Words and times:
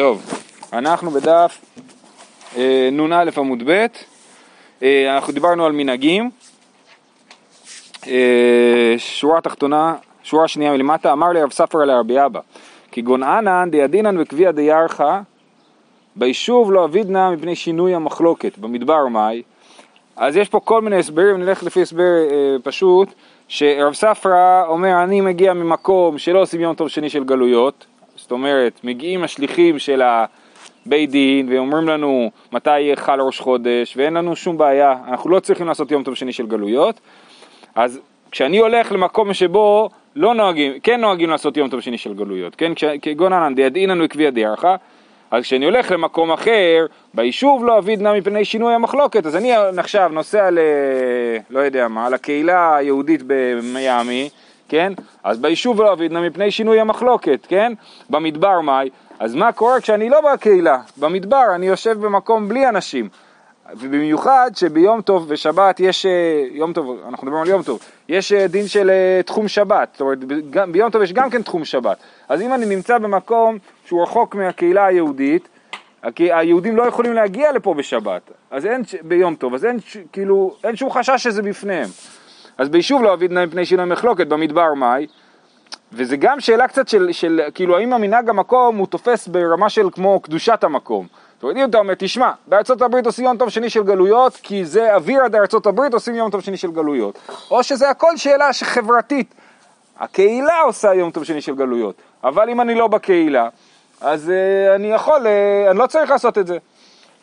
טוב, 0.00 0.22
אנחנו 0.72 1.10
בדף 1.10 1.60
אה, 2.56 2.88
נ"א 2.92 3.30
עמוד 3.36 3.62
ב', 3.66 3.86
אה, 4.82 5.14
אנחנו 5.14 5.32
דיברנו 5.32 5.66
על 5.66 5.72
מנהגים, 5.72 6.30
אה, 8.06 8.94
שורה 8.98 9.40
תחתונה, 9.40 9.94
שורה 10.22 10.48
שנייה 10.48 10.72
מלמטה, 10.72 11.12
אמר 11.12 11.28
לי 11.28 11.42
רב 11.42 11.52
ספרא 11.52 11.84
לרבי 11.84 12.24
אבא, 12.24 12.40
כי 12.90 13.02
גונענן 13.02 13.68
דיאדינן 13.70 14.20
וקביע 14.20 14.50
דיארחא, 14.50 15.20
ביישוב 16.16 16.72
לא 16.72 16.84
אבידנא 16.84 17.30
מפני 17.30 17.56
שינוי 17.56 17.94
המחלוקת, 17.94 18.58
במדבר 18.58 19.06
מאי, 19.06 19.42
אז 20.16 20.36
יש 20.36 20.48
פה 20.48 20.60
כל 20.60 20.82
מיני 20.82 20.98
הסברים, 20.98 21.36
נלך 21.36 21.62
לפי 21.62 21.82
הסבר 21.82 22.28
אה, 22.30 22.56
פשוט, 22.62 23.08
שרב 23.48 23.94
ספרא 23.94 24.64
אומר 24.66 25.02
אני 25.02 25.20
מגיע 25.20 25.54
ממקום 25.54 26.18
שלא 26.18 26.42
עושים 26.42 26.60
יום 26.60 26.74
טוב 26.74 26.88
שני 26.88 27.10
של 27.10 27.24
גלויות, 27.24 27.86
זאת 28.20 28.30
אומרת 28.30 28.80
מגיעים 28.84 29.24
השליחים 29.24 29.78
של 29.78 30.02
הבית 30.02 31.10
דין 31.10 31.52
ואומרים 31.52 31.88
לנו 31.88 32.30
מתי 32.52 32.80
יהיה 32.80 32.96
חל 32.96 33.20
ראש 33.20 33.40
חודש 33.40 33.96
ואין 33.96 34.14
לנו 34.14 34.36
שום 34.36 34.58
בעיה, 34.58 34.94
אנחנו 35.08 35.30
לא 35.30 35.40
צריכים 35.40 35.66
לעשות 35.66 35.90
יום 35.90 36.02
טוב 36.02 36.14
שני 36.14 36.32
של 36.32 36.46
גלויות, 36.46 37.00
אז 37.74 38.00
כשאני 38.30 38.58
הולך 38.58 38.92
למקום 38.92 39.34
שבו 39.34 39.90
לא 40.16 40.34
נוהגים, 40.34 40.72
כן 40.82 41.00
נוהגים 41.00 41.30
לעשות 41.30 41.56
יום 41.56 41.68
טוב 41.68 41.80
שני 41.80 41.98
של 41.98 42.14
גלויות, 42.14 42.56
כן, 42.56 42.72
כגון 43.02 43.32
ענן 43.32 43.54
דידעינן 43.54 44.00
וקביע 44.00 44.30
דערכה 44.30 44.76
אז 45.30 45.42
כשאני 45.42 45.64
הולך 45.64 45.90
למקום 45.90 46.32
אחר, 46.32 46.86
ביישוב 47.14 47.64
לא 47.64 47.78
אבידנא 47.78 48.18
מפני 48.18 48.44
שינוי 48.44 48.74
המחלוקת, 48.74 49.26
אז 49.26 49.36
אני 49.36 49.52
עכשיו 49.54 50.10
נוסע 50.12 50.50
ל... 50.50 50.58
לא 51.50 51.60
יודע 51.60 51.88
מה, 51.88 52.10
לקהילה 52.10 52.76
היהודית 52.76 53.22
במיאמי, 53.26 54.28
כן? 54.70 54.92
אז 55.24 55.38
ביישוב 55.38 55.80
לא 55.80 55.92
אבידנא 55.92 56.26
מפני 56.26 56.50
שינוי 56.50 56.80
המחלוקת, 56.80 57.46
כן? 57.48 57.72
במדבר 58.10 58.60
מאי, 58.60 58.90
אז 59.18 59.34
מה 59.34 59.52
קורה 59.52 59.80
כשאני 59.80 60.08
לא 60.08 60.20
בקהילה? 60.20 60.78
במדבר, 60.96 61.44
אני 61.54 61.66
יושב 61.66 62.00
במקום 62.00 62.48
בלי 62.48 62.68
אנשים. 62.68 63.08
ובמיוחד 63.76 64.50
שביום 64.54 65.02
טוב 65.02 65.24
ושבת 65.28 65.80
יש, 65.80 66.06
אה, 66.06 66.44
יום 66.52 66.72
טוב, 66.72 67.00
אנחנו 67.08 67.26
מדברים 67.26 67.42
על 67.42 67.48
יום 67.48 67.62
טוב, 67.62 67.78
יש 68.08 68.32
אה, 68.32 68.46
דין 68.46 68.66
של 68.66 68.90
אה, 68.90 69.22
תחום 69.22 69.48
שבת, 69.48 69.88
זאת 69.92 70.00
אומרת 70.00 70.18
ביום 70.72 70.90
טוב 70.90 71.02
יש 71.02 71.12
גם 71.12 71.30
כן 71.30 71.42
תחום 71.42 71.64
שבת, 71.64 71.96
אז 72.28 72.42
אם 72.42 72.54
אני 72.54 72.66
נמצא 72.66 72.98
במקום 72.98 73.58
שהוא 73.84 74.02
רחוק 74.02 74.34
מהקהילה 74.34 74.86
היהודית, 74.86 75.48
היהודים 76.18 76.76
לא 76.76 76.82
יכולים 76.82 77.12
להגיע 77.12 77.52
לפה 77.52 77.74
בשבת, 77.74 78.30
אז 78.50 78.66
אין, 78.66 78.82
ביום 79.02 79.34
טוב, 79.34 79.54
אז 79.54 79.64
אין, 79.64 79.78
כאילו, 80.12 80.54
אין 80.64 80.76
שום 80.76 80.90
חשש 80.90 81.22
שזה 81.22 81.42
בפניהם. 81.42 81.88
אז 82.60 82.68
ביישוב 82.68 83.02
לא 83.02 83.14
אביד 83.14 83.32
נא 83.32 83.46
מפני 83.46 83.66
שינוי 83.66 83.84
מחלוקת, 83.84 84.26
במדבר 84.26 84.74
מאי, 84.74 85.06
וזה 85.92 86.16
גם 86.16 86.40
שאלה 86.40 86.68
קצת 86.68 86.88
של, 86.88 87.12
של, 87.12 87.40
כאילו, 87.54 87.78
האם 87.78 87.92
המנהג 87.92 88.28
המקום 88.28 88.76
הוא 88.76 88.86
תופס 88.86 89.28
ברמה 89.28 89.68
של 89.68 89.90
כמו 89.92 90.20
קדושת 90.20 90.64
המקום. 90.64 91.06
זאת 91.34 91.42
אומרת, 91.42 91.56
אם 91.56 91.70
אתה 91.70 91.78
אומר, 91.78 91.94
תשמע, 91.98 92.30
בארצות 92.46 92.82
הברית 92.82 93.06
עושים 93.06 93.24
יום 93.24 93.36
טוב 93.36 93.48
שני 93.48 93.70
של 93.70 93.82
גלויות, 93.82 94.36
כי 94.42 94.64
זה 94.64 94.94
אוויר 94.94 95.24
עד 95.24 95.34
ארצות 95.34 95.66
הברית 95.66 95.94
עושים 95.94 96.14
יום 96.14 96.30
טוב 96.30 96.40
שני 96.40 96.56
של 96.56 96.70
גלויות. 96.70 97.18
או 97.50 97.62
שזה 97.62 97.90
הכל 97.90 98.16
שאלה 98.16 98.50
חברתית. 98.62 99.34
הקהילה 99.98 100.60
עושה 100.60 100.94
יום 100.94 101.10
טוב 101.10 101.24
שני 101.24 101.40
של 101.40 101.54
גלויות, 101.54 101.94
אבל 102.24 102.50
אם 102.50 102.60
אני 102.60 102.74
לא 102.74 102.88
בקהילה, 102.88 103.48
אז 104.00 104.28
uh, 104.28 104.74
אני 104.74 104.92
יכול, 104.92 105.26
uh, 105.26 105.70
אני 105.70 105.78
לא 105.78 105.86
צריך 105.86 106.10
לעשות 106.10 106.38
את 106.38 106.46
זה. 106.46 106.58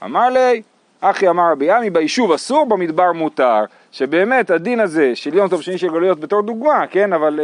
אמר 0.04 0.30
לי, 0.30 0.62
אחי 1.02 1.30
אמר 1.30 1.52
רבי 1.52 1.72
עמי, 1.72 1.90
ביישוב 1.90 2.32
אסור, 2.32 2.66
במדבר 2.66 3.12
מותר. 3.12 3.64
שבאמת 3.98 4.50
הדין 4.50 4.80
הזה 4.80 5.16
של 5.16 5.34
יום 5.34 5.50
טוב 5.50 5.62
שני 5.62 5.78
של 5.78 5.88
גלויות 5.88 6.20
בתור 6.20 6.42
דוגמה, 6.42 6.88
כן, 6.88 7.14
אבל 7.14 7.40
uh, 7.40 7.42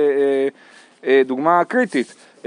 uh, 1.01 1.03
uh, 1.03 1.07
דוגמה 1.25 1.63
קריטית. 1.63 2.15
Uh, 2.41 2.45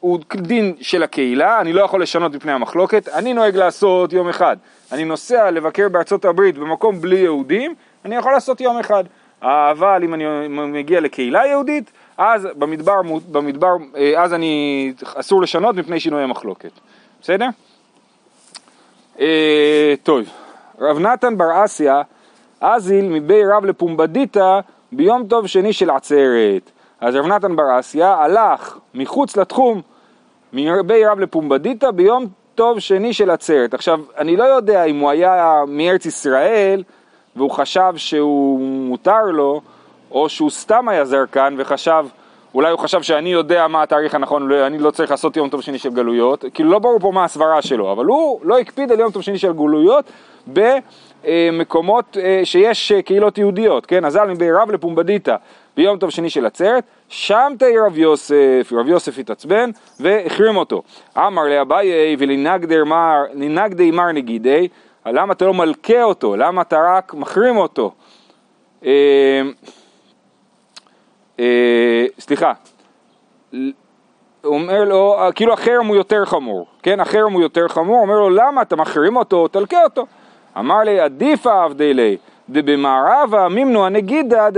הוא 0.00 0.18
דין 0.34 0.74
של 0.80 1.02
הקהילה, 1.02 1.60
אני 1.60 1.72
לא 1.72 1.82
יכול 1.82 2.02
לשנות 2.02 2.34
מפני 2.34 2.52
המחלוקת, 2.52 3.08
אני 3.08 3.34
נוהג 3.34 3.56
לעשות 3.56 4.12
יום 4.12 4.28
אחד. 4.28 4.56
אני 4.92 5.04
נוסע 5.04 5.50
לבקר 5.50 5.88
בארצות 5.88 6.24
הברית 6.24 6.58
במקום 6.58 7.00
בלי 7.00 7.18
יהודים, 7.18 7.74
אני 8.04 8.16
יכול 8.16 8.32
לעשות 8.32 8.60
יום 8.60 8.78
אחד. 8.78 9.04
אבל 9.42 10.00
אם 10.04 10.14
אני 10.14 10.24
מגיע 10.48 11.00
לקהילה 11.00 11.46
יהודית, 11.46 11.92
אז 12.18 12.48
במדבר, 12.58 13.00
במדבר 13.32 13.76
אה, 13.96 14.22
אז 14.22 14.34
אני, 14.34 14.92
אסור 15.14 15.42
לשנות 15.42 15.76
מפני 15.76 16.00
שינוי 16.00 16.22
המחלוקת. 16.22 16.70
בסדר? 17.20 17.46
אה, 19.20 19.94
טוב, 20.02 20.24
רב 20.80 20.98
נתן 20.98 21.38
בר 21.38 21.64
אסיה, 21.64 22.02
אזיל 22.62 23.08
מבי 23.08 23.44
רב 23.44 23.64
לפומבדיתא 23.64 24.60
ביום 24.92 25.26
טוב 25.26 25.46
שני 25.46 25.72
של 25.72 25.90
עצרת. 25.90 26.70
אז 27.00 27.16
רב 27.16 27.26
נתן 27.26 27.56
בר 27.56 27.80
אסיה 27.80 28.14
הלך 28.14 28.78
מחוץ 28.94 29.36
לתחום 29.36 29.80
מרבי 30.52 31.06
רב 31.06 31.20
לפומבדיתא 31.20 31.90
ביום 31.90 32.26
טוב 32.54 32.78
שני 32.78 33.12
של 33.12 33.30
עצרת. 33.30 33.74
עכשיו, 33.74 34.00
אני 34.18 34.36
לא 34.36 34.44
יודע 34.44 34.84
אם 34.84 34.98
הוא 34.98 35.10
היה 35.10 35.62
מארץ 35.68 36.06
ישראל 36.06 36.82
והוא 37.36 37.50
חשב 37.50 37.92
שהוא 37.96 38.60
מותר 38.60 39.24
לו, 39.24 39.60
או 40.10 40.28
שהוא 40.28 40.50
סתם 40.50 40.88
היה 40.88 41.04
זרקן 41.04 41.54
וחשב, 41.58 42.06
אולי 42.54 42.70
הוא 42.70 42.78
חשב 42.78 43.02
שאני 43.02 43.32
יודע 43.32 43.68
מה 43.68 43.82
התאריך 43.82 44.14
הנכון, 44.14 44.52
אני 44.52 44.78
לא 44.78 44.90
צריך 44.90 45.10
לעשות 45.10 45.36
יום 45.36 45.48
טוב 45.48 45.60
שני 45.60 45.78
של 45.78 45.90
גלויות, 45.90 46.44
כאילו 46.54 46.70
לא 46.70 46.78
ברור 46.78 46.98
פה 47.00 47.10
מה 47.10 47.24
הסברה 47.24 47.62
שלו, 47.62 47.92
אבל 47.92 48.04
הוא 48.04 48.40
לא 48.42 48.58
הקפיד 48.58 48.92
על 48.92 49.00
יום 49.00 49.12
טוב 49.12 49.22
שני 49.22 49.38
של 49.38 49.52
גלויות 49.52 50.04
במקומות 50.46 51.11
אה, 51.24 52.40
שיש 52.44 52.92
אה, 52.92 53.02
קהילות 53.02 53.38
יהודיות, 53.38 53.86
כן? 53.86 54.04
אזל 54.04 54.28
רב 54.60 54.70
לפומבדיתא 54.70 55.36
ביום 55.76 55.98
טוב 55.98 56.10
שני 56.10 56.30
של 56.30 56.46
עצרת, 56.46 56.84
שם 57.08 57.52
תהיה 57.58 57.86
רב 57.86 57.98
יוסף, 57.98 58.72
רב 58.72 58.88
יוסף 58.88 59.18
התעצבן 59.18 59.70
והחרים 60.00 60.56
אותו. 60.56 60.82
אמר 61.18 61.42
לאביי 61.42 62.16
ולנגדי 62.18 63.90
מר 63.90 64.12
נגידי, 64.12 64.68
למה 65.06 65.32
אתה 65.32 65.44
לא 65.44 65.54
מלכה 65.54 66.02
אותו? 66.02 66.36
למה 66.36 66.62
אתה 66.62 66.78
רק 66.96 67.14
מחרים 67.14 67.56
אותו? 67.56 67.92
אה, 68.84 69.42
אה, 71.40 72.06
סליחה, 72.18 72.52
הוא 73.52 74.54
אומר 74.54 74.84
לו, 74.84 75.16
כאילו 75.34 75.52
החרם 75.52 75.86
הוא 75.86 75.96
יותר 75.96 76.24
חמור, 76.24 76.66
כן? 76.82 77.00
החרם 77.00 77.32
הוא 77.32 77.42
יותר 77.42 77.68
חמור, 77.68 78.00
אומר 78.00 78.14
לו 78.14 78.30
למה 78.30 78.62
אתה 78.62 78.76
מחרים 78.76 79.16
אותו? 79.16 79.48
תלכה 79.48 79.84
אותו. 79.84 80.06
אמר 80.58 80.80
לי 80.80 81.00
עדיפה 81.00 81.64
עבדי 81.64 81.94
לי 81.94 82.16
דבמערבה 82.48 83.48
מימנו 83.48 83.86
הנגידה 83.86 84.48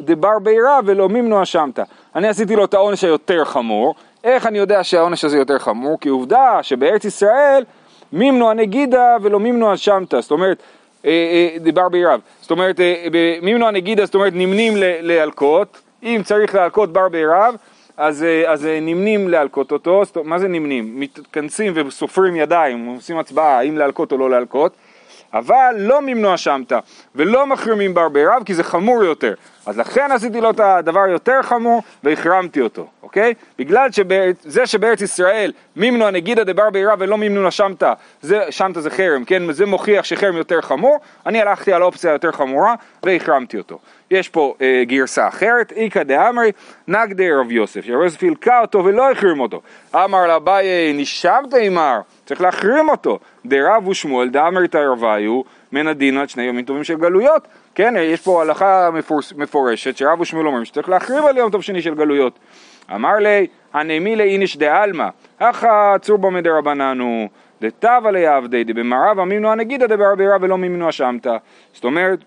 דבר 0.00 0.38
בירה 0.42 0.80
ולא 0.84 1.08
מימנו 1.08 1.42
השמטה. 1.42 1.82
אני 2.14 2.28
עשיתי 2.28 2.56
לו 2.56 2.64
את 2.64 2.74
העונש 2.74 3.04
היותר 3.04 3.44
חמור. 3.44 3.94
איך 4.24 4.46
אני 4.46 4.58
יודע 4.58 4.84
שהעונש 4.84 5.24
הזה 5.24 5.38
יותר 5.38 5.58
חמור? 5.58 6.00
כי 6.00 6.08
עובדה 6.08 6.58
שבארץ 6.62 7.04
ישראל 7.04 7.64
מימנו 8.12 8.50
הנגידה 8.50 9.16
ולא 9.22 9.40
מימנו 9.40 9.72
השמטה. 9.72 10.20
זאת 10.20 10.30
אומרת, 10.30 10.62
אה, 11.04 11.10
אה, 11.10 11.58
דבר 11.60 11.88
בירב. 11.88 12.20
זאת 12.40 12.50
אומרת, 12.50 12.80
אה, 12.80 13.06
מימנו 13.42 13.66
הנגידה, 13.66 14.04
זאת 14.04 14.14
אומרת 14.14 14.32
נמנים 14.36 14.72
להלקות. 14.76 15.80
אם 16.02 16.20
צריך 16.24 16.54
להלקות 16.54 16.92
בר 16.92 17.08
בירב, 17.08 17.54
אז, 17.96 18.24
אז 18.46 18.68
נמנים 18.82 19.28
להלקות 19.28 19.72
אותו. 19.72 20.02
מה 20.24 20.38
זה 20.38 20.48
נמנים? 20.48 21.00
מתכנסים 21.00 21.72
וסופרים 21.76 22.36
ידיים, 22.36 22.86
עושים 22.86 23.18
הצבעה 23.18 23.58
האם 23.58 23.78
להלקות 23.78 24.12
או 24.12 24.18
לא 24.18 24.30
להלקות. 24.30 24.72
אבל 25.34 25.74
לא 25.78 26.02
ממנוע 26.02 26.36
שמטה, 26.36 26.78
ולא 27.14 27.46
מחרימים 27.46 27.94
ברבי 27.94 28.24
רב 28.24 28.42
כי 28.44 28.54
זה 28.54 28.64
חמור 28.64 29.04
יותר. 29.04 29.34
אז 29.66 29.78
לכן 29.78 30.12
עשיתי 30.12 30.40
לו 30.40 30.50
את 30.50 30.60
הדבר 30.60 31.06
יותר 31.08 31.42
חמור 31.42 31.82
והחרמתי 32.04 32.60
אותו, 32.60 32.86
אוקיי? 33.02 33.34
בגלל 33.58 33.88
שזה 33.92 34.66
שבארץ 34.66 35.00
ישראל 35.00 35.52
מימנוע 35.80 36.10
נגידא 36.10 36.44
דברבי 36.44 36.84
רב 36.84 36.98
ולא 37.00 37.18
מימנוע 37.18 37.50
שמטה, 37.50 37.92
שמטה 38.50 38.80
זה 38.80 38.90
חרם, 38.90 39.24
כן? 39.24 39.52
זה 39.52 39.66
מוכיח 39.66 40.04
שחרם 40.04 40.36
יותר 40.36 40.60
חמור, 40.60 40.98
אני 41.26 41.40
הלכתי 41.40 41.72
על 41.72 41.82
אופציה 41.82 42.12
יותר 42.12 42.32
חמורה 42.32 42.74
והחרמתי 43.02 43.58
אותו. 43.58 43.78
יש 44.10 44.28
פה 44.28 44.54
אה, 44.60 44.82
גרסה 44.86 45.28
אחרת, 45.28 45.72
איכא 45.72 46.02
דאמרי 46.02 46.52
נגדי 46.88 47.32
רב 47.32 47.52
יוסף, 47.52 47.84
שרב 47.84 48.02
יוסף 48.02 48.22
הלקה 48.22 48.60
אותו 48.60 48.84
ולא 48.84 49.10
החרים 49.10 49.40
אותו. 49.40 49.60
אמר 49.94 50.26
לאביי 50.26 50.92
נשמת 50.94 51.54
עמר 51.60 52.00
צריך 52.26 52.40
להחרים 52.40 52.88
אותו. 52.88 53.18
דרב 53.46 53.88
ושמואל 53.88 54.28
דאמרת 54.28 54.76
רביו 54.76 55.42
מן 55.72 55.86
הדין 55.86 56.18
על 56.18 56.26
שני 56.26 56.42
ימים 56.42 56.64
טובים 56.64 56.84
של 56.84 56.96
גלויות. 56.96 57.48
כן, 57.74 57.94
יש 57.98 58.20
פה 58.20 58.42
הלכה 58.42 58.90
מפורש, 58.92 59.32
מפורשת 59.36 59.96
שרב 59.96 60.20
ושמואל 60.20 60.46
אומרים 60.46 60.64
שצריך 60.64 60.88
להחרים 60.88 61.24
על 61.24 61.36
יום 61.36 61.50
טוב 61.50 61.62
שני 61.62 61.82
של 61.82 61.94
גלויות. 61.94 62.38
אמר 62.94 63.16
לי, 63.16 63.46
הנמי 63.72 64.16
לאיניש 64.16 64.56
דעלמא, 64.56 65.08
אחא 65.38 65.98
צורבא 65.98 66.28
מדרבננו, 66.28 67.28
דתבה 67.62 68.10
ליעבדי 68.10 68.64
דבמערב 68.64 69.18
אמינו 69.18 69.52
הנגידא 69.52 69.86
דברבי 69.86 70.28
רב 70.28 70.42
ולא 70.42 70.58
מימנו 70.58 70.88
אשמתא. 70.88 71.36
זאת 71.72 71.84
אומרת, 71.84 72.18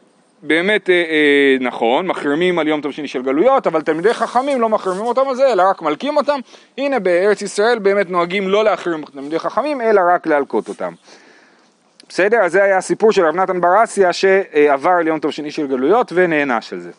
באמת 0.43 0.89
אה, 0.89 0.95
אה, 0.95 1.57
נכון, 1.59 2.07
מחרימים 2.07 2.59
על 2.59 2.67
יום 2.67 2.81
טוב 2.81 2.91
שני 2.91 3.07
של 3.07 3.21
גלויות, 3.21 3.67
אבל 3.67 3.81
תלמידי 3.81 4.13
חכמים 4.13 4.61
לא 4.61 4.69
מחרימים 4.69 5.05
אותם 5.05 5.21
על 5.29 5.35
זה, 5.35 5.51
אלא 5.53 5.63
רק 5.69 5.81
מלקים 5.81 6.17
אותם. 6.17 6.39
הנה 6.77 6.99
בארץ 6.99 7.41
ישראל 7.41 7.79
באמת 7.79 8.09
נוהגים 8.09 8.47
לא 8.47 8.63
להחרים 8.63 9.05
תלמידי 9.05 9.39
חכמים, 9.39 9.81
אלא 9.81 10.01
רק 10.13 10.27
להלקות 10.27 10.69
אותם. 10.69 10.93
בסדר? 12.09 12.37
אז 12.37 12.51
זה 12.51 12.63
היה 12.63 12.77
הסיפור 12.77 13.11
של 13.11 13.25
רב 13.25 13.35
נתן 13.35 13.61
ברסיה 13.61 14.13
שעבר 14.13 14.89
על 14.89 15.07
יום 15.07 15.19
טוב 15.19 15.31
שני 15.31 15.51
של 15.51 15.67
גלויות 15.67 16.11
ונענש 16.15 16.73
על 16.73 16.79
זה. 16.79 16.91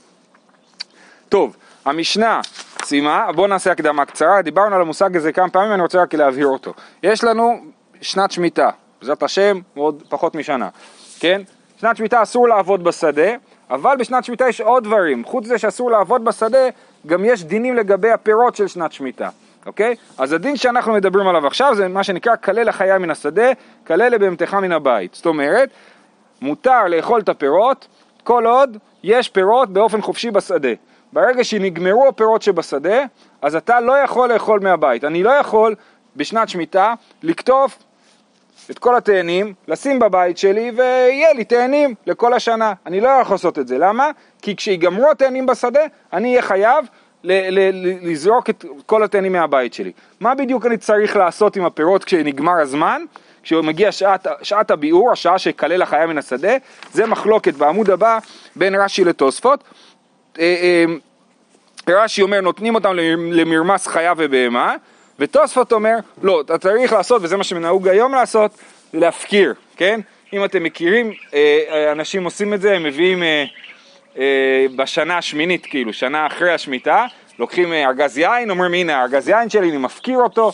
טוב, 1.28 1.56
המשנה 1.84 2.40
סיימה, 2.84 3.32
בואו 3.34 3.46
נעשה 3.46 3.72
הקדמה 3.72 4.04
קצרה, 4.04 4.42
דיברנו 4.42 4.74
על 4.74 4.80
המושג 4.80 5.16
הזה 5.16 5.32
כמה 5.32 5.48
פעמים, 5.48 5.72
אני 5.72 5.82
רוצה 5.82 6.02
רק 6.02 6.14
להבהיר 6.14 6.46
אותו. 6.46 6.72
יש 7.02 7.24
לנו 7.24 7.60
שנת 8.00 8.30
שמיטה, 8.30 8.70
בעזרת 9.00 9.22
השם, 9.22 9.60
עוד 9.74 10.02
פחות 10.08 10.34
משנה, 10.34 10.68
כן? 11.20 11.42
שנת 11.80 11.96
שמיטה 11.96 12.22
אסור 12.22 12.48
לעבוד 12.48 12.84
בשדה, 12.84 13.30
אבל 13.70 13.96
בשנת 13.98 14.24
שמיטה 14.24 14.48
יש 14.48 14.60
עוד 14.60 14.84
דברים, 14.84 15.24
חוץ 15.24 15.44
מזה 15.44 15.58
שאסור 15.58 15.90
לעבוד 15.90 16.24
בשדה, 16.24 16.68
גם 17.06 17.24
יש 17.24 17.44
דינים 17.44 17.76
לגבי 17.76 18.10
הפירות 18.10 18.56
של 18.56 18.68
שנת 18.68 18.92
שמיטה, 18.92 19.28
אוקיי? 19.66 19.94
אז 20.18 20.32
הדין 20.32 20.56
שאנחנו 20.56 20.92
מדברים 20.92 21.28
עליו 21.28 21.46
עכשיו 21.46 21.74
זה 21.74 21.88
מה 21.88 22.04
שנקרא 22.04 22.36
כלל 22.36 22.68
החיה 22.68 22.98
מן 22.98 23.10
השדה, 23.10 23.52
כלל 23.86 24.08
לבהמתך 24.08 24.54
מן 24.54 24.72
הבית. 24.72 25.14
זאת 25.14 25.26
אומרת, 25.26 25.70
מותר 26.40 26.86
לאכול 26.88 27.20
את 27.20 27.28
הפירות 27.28 27.88
כל 28.24 28.46
עוד 28.46 28.76
יש 29.02 29.28
פירות 29.28 29.70
באופן 29.70 30.00
חופשי 30.00 30.30
בשדה. 30.30 30.72
ברגע 31.14 31.44
שנגמרו 31.44 32.08
הפירות 32.08 32.42
שבשדה, 32.42 33.04
אז 33.42 33.56
אתה 33.56 33.80
לא 33.80 33.92
יכול 33.92 34.32
לאכול 34.32 34.60
מהבית. 34.60 35.04
אני 35.04 35.22
לא 35.22 35.30
יכול 35.30 35.74
בשנת 36.16 36.48
שמיטה 36.48 36.94
לקטוף 37.22 37.78
את 38.70 38.78
כל 38.78 38.96
התאנים, 38.96 39.54
לשים 39.68 39.98
בבית 39.98 40.38
שלי 40.38 40.72
ויהיה 40.76 41.32
לי 41.32 41.44
תאנים 41.44 41.94
לכל 42.06 42.34
השנה. 42.34 42.72
אני 42.86 43.00
לא 43.00 43.08
יכול 43.08 43.34
לעשות 43.34 43.58
את 43.58 43.68
זה. 43.68 43.78
למה? 43.78 44.10
כי 44.42 44.56
כשיגמרו 44.56 45.10
התאנים 45.10 45.46
בשדה, 45.46 45.80
אני 46.12 46.30
אהיה 46.30 46.42
חייב 46.42 46.86
ל- 47.24 47.58
ל- 47.58 48.10
לזרוק 48.10 48.50
את 48.50 48.64
כל 48.86 49.02
התאנים 49.02 49.32
מהבית 49.32 49.74
שלי. 49.74 49.92
מה 50.20 50.34
בדיוק 50.34 50.66
אני 50.66 50.76
צריך 50.76 51.16
לעשות 51.16 51.56
עם 51.56 51.64
הפירות 51.64 52.04
כשנגמר 52.04 52.60
הזמן? 52.60 53.02
כשמגיע 53.42 53.92
שעת, 53.92 54.26
שעת 54.42 54.70
הביאור, 54.70 55.12
השעה 55.12 55.38
שכלל 55.38 55.82
החיה 55.82 56.06
מן 56.06 56.18
השדה, 56.18 56.52
זה 56.92 57.06
מחלוקת 57.06 57.54
בעמוד 57.54 57.90
הבא 57.90 58.18
בין 58.56 58.74
רש"י 58.74 59.04
לתוספות. 59.04 59.64
אה, 60.40 60.84
אה, 61.88 61.94
רש"י 61.96 62.22
אומר 62.22 62.40
נותנים 62.40 62.74
אותם 62.74 62.96
למרמס 63.30 63.86
חיה 63.86 64.12
ובהמה, 64.16 64.74
ותוספות 65.18 65.72
אומר 65.72 65.96
לא, 66.22 66.40
אתה 66.40 66.58
צריך 66.58 66.92
לעשות, 66.92 67.22
וזה 67.24 67.36
מה 67.36 67.44
שנהוג 67.44 67.88
היום 67.88 68.14
לעשות, 68.14 68.50
להפקיר, 68.94 69.54
כן? 69.76 70.00
אם 70.32 70.44
אתם 70.44 70.62
מכירים, 70.62 71.12
אה, 71.34 71.92
אנשים 71.92 72.24
עושים 72.24 72.54
את 72.54 72.60
זה, 72.60 72.76
הם 72.76 72.82
מביאים 72.82 73.22
בשנה 74.76 75.18
השמינית, 75.18 75.66
כאילו, 75.66 75.92
שנה 75.92 76.26
אחרי 76.26 76.52
השמיטה, 76.52 77.06
לוקחים 77.38 77.72
ארגז 77.72 78.18
יין, 78.18 78.50
אומרים 78.50 78.74
הנה 78.74 79.02
ארגז 79.02 79.28
יין 79.28 79.50
שלי, 79.50 79.70
אני 79.70 79.76
מפקיר 79.76 80.18
אותו, 80.18 80.52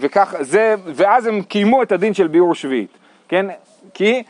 וכך, 0.00 0.34
זה, 0.40 0.74
ואז 0.94 1.26
הם 1.26 1.42
קיימו 1.42 1.82
את 1.82 1.92
הדין 1.92 2.14
של 2.14 2.26
ביאור 2.26 2.54
שביעית, 2.54 2.98
כן? 3.28 3.46
כי 3.94 4.22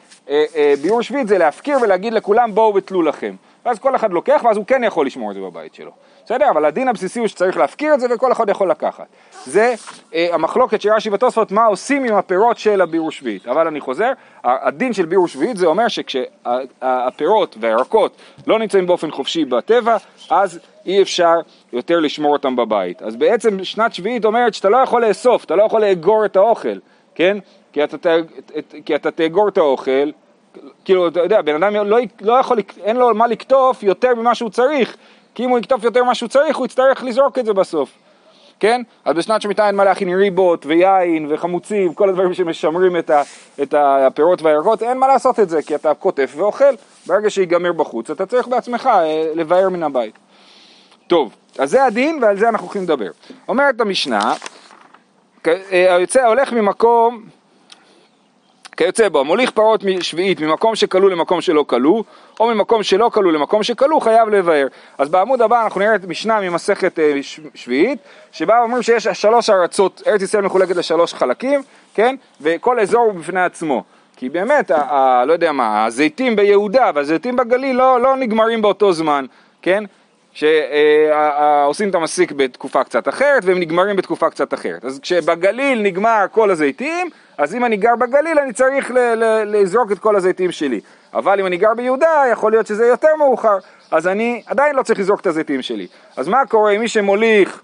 ביאור 0.83 1.03
שביעית 1.03 1.29
זה 1.29 1.39
להפקיר 1.39 1.79
ולהגיד 1.83 2.13
לכולם 2.13 2.55
בואו 2.55 2.75
ותלו 2.75 3.03
לכם. 3.03 3.35
ואז 3.67 3.79
כל 3.79 3.97
אחד 3.97 4.13
לוקח 4.13 4.43
ואז 4.45 4.57
הוא 4.57 4.67
כן 4.67 4.85
יכול 4.85 5.07
לשמור 5.07 5.31
את 5.31 5.35
זה 5.35 5.41
בבית 5.41 5.75
שלו. 5.75 5.91
בסדר? 6.25 6.51
אבל 6.51 6.65
הדין 6.65 6.89
הבסיסי 6.89 7.19
הוא 7.19 7.29
שצריך 7.29 7.57
להפקיר 7.57 7.95
את 7.95 8.01
זה 8.01 8.07
וכל 8.15 8.33
אחד 8.33 8.49
יכול 8.49 8.71
לקחת. 8.71 9.07
זה 9.45 9.75
אה, 10.15 10.29
המחלוקת 10.33 10.81
של 10.81 10.93
רש"י 10.93 11.11
ותוספות, 11.11 11.53
מה 11.53 11.65
עושים 11.65 12.05
עם 12.05 12.15
הפירות 12.15 12.59
של 12.59 12.81
הביאור 12.81 13.11
שביעית. 13.11 13.49
אבל 13.49 13.67
אני 13.67 13.81
חוזר, 13.81 14.13
הדין 14.45 14.93
של 14.93 15.07
ביאור 15.07 15.29
שביעית 15.29 15.57
זה 15.57 15.67
אומר 15.67 15.89
שכשהפירות 15.89 17.57
והירקות 17.61 18.17
לא 18.47 18.59
נמצאים 18.59 18.87
באופן 18.87 19.11
חופשי 19.11 19.45
בטבע, 19.45 19.97
אז 20.31 20.59
אי 20.87 21.03
אפשר 21.03 21.35
יותר 21.73 22.01
לשמור 22.01 22.33
אותם 22.33 22.57
בבית. 22.57 23.03
אז 23.03 23.17
בעצם 23.17 23.65
שנת 23.65 23.95
שביעית 23.95 24.25
אומרת 24.25 24.55
שאתה 24.55 24.69
לא 24.69 24.77
יכול 24.77 25.05
לאסוף, 25.05 25.45
אתה 25.45 25.57
לא 25.57 25.63
יכול 25.63 25.81
לאגור 25.81 26.25
את 26.25 26.37
האוכל, 26.37 26.79
כן? 27.15 27.39
כי 27.73 27.85
אתה, 27.85 28.17
כי 28.85 28.95
אתה 28.95 29.11
תאגור 29.11 29.49
את 29.49 29.59
האוכל 29.59 30.11
כאילו, 30.85 31.09
אתה 31.09 31.21
יודע, 31.21 31.43
בן 31.43 31.63
אדם 31.63 31.75
לא, 31.75 31.99
לא 32.21 32.33
יכול, 32.33 32.59
אין 32.85 32.97
לו 32.97 33.15
מה 33.15 33.27
לקטוף 33.27 33.83
יותר 33.83 34.15
ממה 34.15 34.35
שהוא 34.35 34.51
צריך, 34.51 34.97
כי 35.35 35.45
אם 35.45 35.51
הוא 35.51 35.59
יקטוף 35.59 35.85
יותר 35.85 36.05
ממה 36.05 36.15
שהוא 36.15 36.29
צריך, 36.29 36.57
הוא 36.57 36.67
יצטרך 36.67 37.05
לזרוק 37.05 37.39
את 37.39 37.47
זה 37.47 37.53
בסוף, 37.53 37.91
כן? 38.61 38.83
אז 39.05 39.17
בשנת 39.17 39.43
שמיטה 39.43 39.67
אין 39.67 39.75
מה 39.75 39.85
להכין 39.85 40.09
ריבות 40.09 40.67
ויין 40.67 41.27
וחמוצים, 41.29 41.95
כל 41.95 42.09
הדברים 42.09 42.35
שמשמרים 42.35 42.97
את, 42.97 43.11
ה, 43.11 43.23
את 43.63 43.75
הפירות 43.79 44.43
והירקות, 44.43 44.83
אין 44.83 44.99
מה 44.99 45.09
לעשות 45.09 45.41
את 45.41 45.49
זה, 45.49 45.63
כי 45.63 45.75
אתה 45.75 45.95
קוטף 45.95 46.33
ואוכל, 46.37 46.75
ברגע 47.07 47.31
שיגמר 47.31 47.73
בחוץ, 47.73 48.11
אתה 48.11 48.27
צריך 48.27 48.49
בעצמך 48.49 48.87
אה, 48.87 49.33
לבאר 49.35 49.69
מן 49.69 49.83
הבית. 49.83 50.19
טוב, 51.07 51.35
אז 51.59 51.71
זה 51.71 51.85
הדין 51.85 52.19
ועל 52.23 52.39
זה 52.39 52.49
אנחנו 52.49 52.67
הולכים 52.67 52.83
לדבר. 52.83 53.11
אומרת 53.49 53.81
המשנה, 53.81 54.35
אה, 55.47 55.95
היוצא 55.95 56.27
הולך 56.27 56.53
ממקום 56.53 57.25
כיוצא 58.77 59.09
בו, 59.09 59.25
מוליך 59.25 59.51
פרות 59.51 59.85
שביעית 60.01 60.41
ממקום 60.41 60.77
שכלו 60.77 61.09
למקום 61.09 61.41
שלא 61.41 61.65
כלו, 61.69 62.05
או 62.41 62.55
ממקום 62.55 62.83
שלא 62.83 63.11
כלו 63.15 63.31
למקום 63.31 63.63
שכלו, 63.63 64.01
חייב 64.01 64.29
לבאר. 64.29 64.67
אז 64.99 65.09
בעמוד 65.09 65.43
הבא 65.43 65.65
אנחנו 65.65 65.81
נראה 65.81 65.95
את 65.95 66.05
משנה 66.05 66.41
ממסכת 66.41 66.99
אה, 66.99 67.13
שביעית, 67.55 67.99
שבה 68.33 68.63
אומרים 68.63 68.83
שיש 68.83 69.09
שלוש 69.09 69.51
ארצות, 69.51 70.03
ארץ 70.07 70.23
ישראל 70.23 70.43
מחולקת 70.43 70.77
לשלוש 70.77 71.15
חלקים, 71.15 71.63
כן? 71.95 72.17
וכל 72.41 72.81
אזור 72.81 73.03
הוא 73.03 73.15
בפני 73.15 73.43
עצמו. 73.43 73.83
כי 74.17 74.29
באמת, 74.29 74.71
ה, 74.71 74.77
ה, 74.77 75.25
לא 75.25 75.33
יודע 75.33 75.53
מה, 75.53 75.85
הזיתים 75.85 76.37
ביהודה 76.37 76.91
והזיתים 76.95 77.37
בגליל 77.37 77.77
לא, 77.77 78.01
לא 78.01 78.17
נגמרים 78.17 78.63
באותו 78.63 78.93
זמן, 78.93 79.25
כן? 79.63 79.85
שעושים 80.37 81.91
את 81.91 81.95
המסיק 81.95 82.33
בתקופה 82.33 82.85
קצת 82.85 83.09
אחרת 83.09 83.45
והם 83.45 83.59
נגמרים 83.59 83.97
בתקופה 83.97 84.31
קצת 84.31 84.55
אחרת. 84.55 84.85
אז 84.85 84.99
כשבגליל 85.03 85.83
נגמר 85.83 86.25
כל 86.31 86.51
הזיתים, 86.51 87.11
אז 87.39 87.55
אם 87.55 87.65
אני 87.65 87.77
גר 87.77 87.97
בגליל 87.97 88.39
אני 88.39 88.53
צריך 88.53 88.91
לזרוק 89.47 89.93
את 89.93 89.99
כל 89.99 90.17
הזיתים 90.17 90.53
שלי. 90.53 90.81
אבל 91.15 91.41
אם 91.41 91.47
אני 91.47 91.57
גר 91.57 91.75
ביהודה, 91.77 92.23
יכול 92.33 92.53
להיות 92.53 92.67
שזה 92.67 92.87
יותר 92.87 93.09
מאוחר, 93.19 93.59
אז 93.91 94.07
אני 94.07 94.43
עדיין 94.47 94.77
לא 94.77 94.83
צריך 94.83 94.99
לזרוק 94.99 95.21
את 95.21 95.27
הזיתים 95.27 95.63
שלי. 95.63 95.87
אז 96.17 96.29
מה 96.29 96.47
קורה 96.47 96.73
עם 96.73 96.81
מי 96.81 96.89
שמוליך 96.89 97.61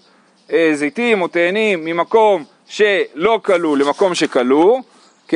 אה, 0.51 0.69
זיתים 0.73 1.21
או 1.21 1.27
תאנים 1.27 1.85
ממקום 1.85 2.43
שלא 2.65 3.39
כלו 3.43 3.75
למקום 3.75 4.15
שכלו, 4.15 4.81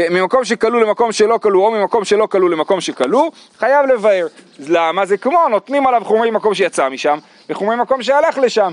ממקום 0.10 0.46
שכלו 0.46 0.80
למקום 0.80 1.12
שלא 1.12 1.40
כלו, 1.42 1.66
או 1.66 1.72
ממקום 1.72 2.06
שלא 2.06 2.28
כלו 2.32 2.50
למקום 2.50 2.82
שכלו, 2.82 3.32
חייב 3.58 3.86
לבאר. 3.86 4.28
למה? 4.60 5.06
זה 5.06 5.18
כמו, 5.18 5.48
נותנים 5.50 5.88
עליו 5.88 6.02
חומרי 6.06 6.32
מקום 6.32 6.54
שיצא 6.54 6.90
משם, 6.90 7.18
וחומרי 7.50 7.76
מקום 7.76 8.04
שהלך 8.04 8.38
לשם. 8.38 8.72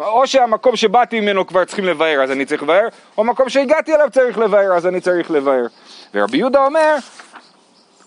או 0.00 0.26
שהמקום 0.26 0.76
שבאתי 0.76 1.20
ממנו 1.20 1.46
כבר 1.46 1.64
צריכים 1.64 1.84
לבאר, 1.84 2.22
אז 2.22 2.30
אני 2.30 2.44
צריך 2.44 2.62
לבאר, 2.62 2.88
או 3.18 3.24
מקום 3.24 3.48
שהגעתי 3.48 3.94
אליו 3.94 4.08
צריך 4.12 4.38
לבאר, 4.38 4.72
אז 4.76 4.86
אני 4.86 5.00
צריך 5.00 5.30
לבאר. 5.30 5.66
ורבי 6.14 6.38
יהודה 6.38 6.64
אומר, 6.64 6.96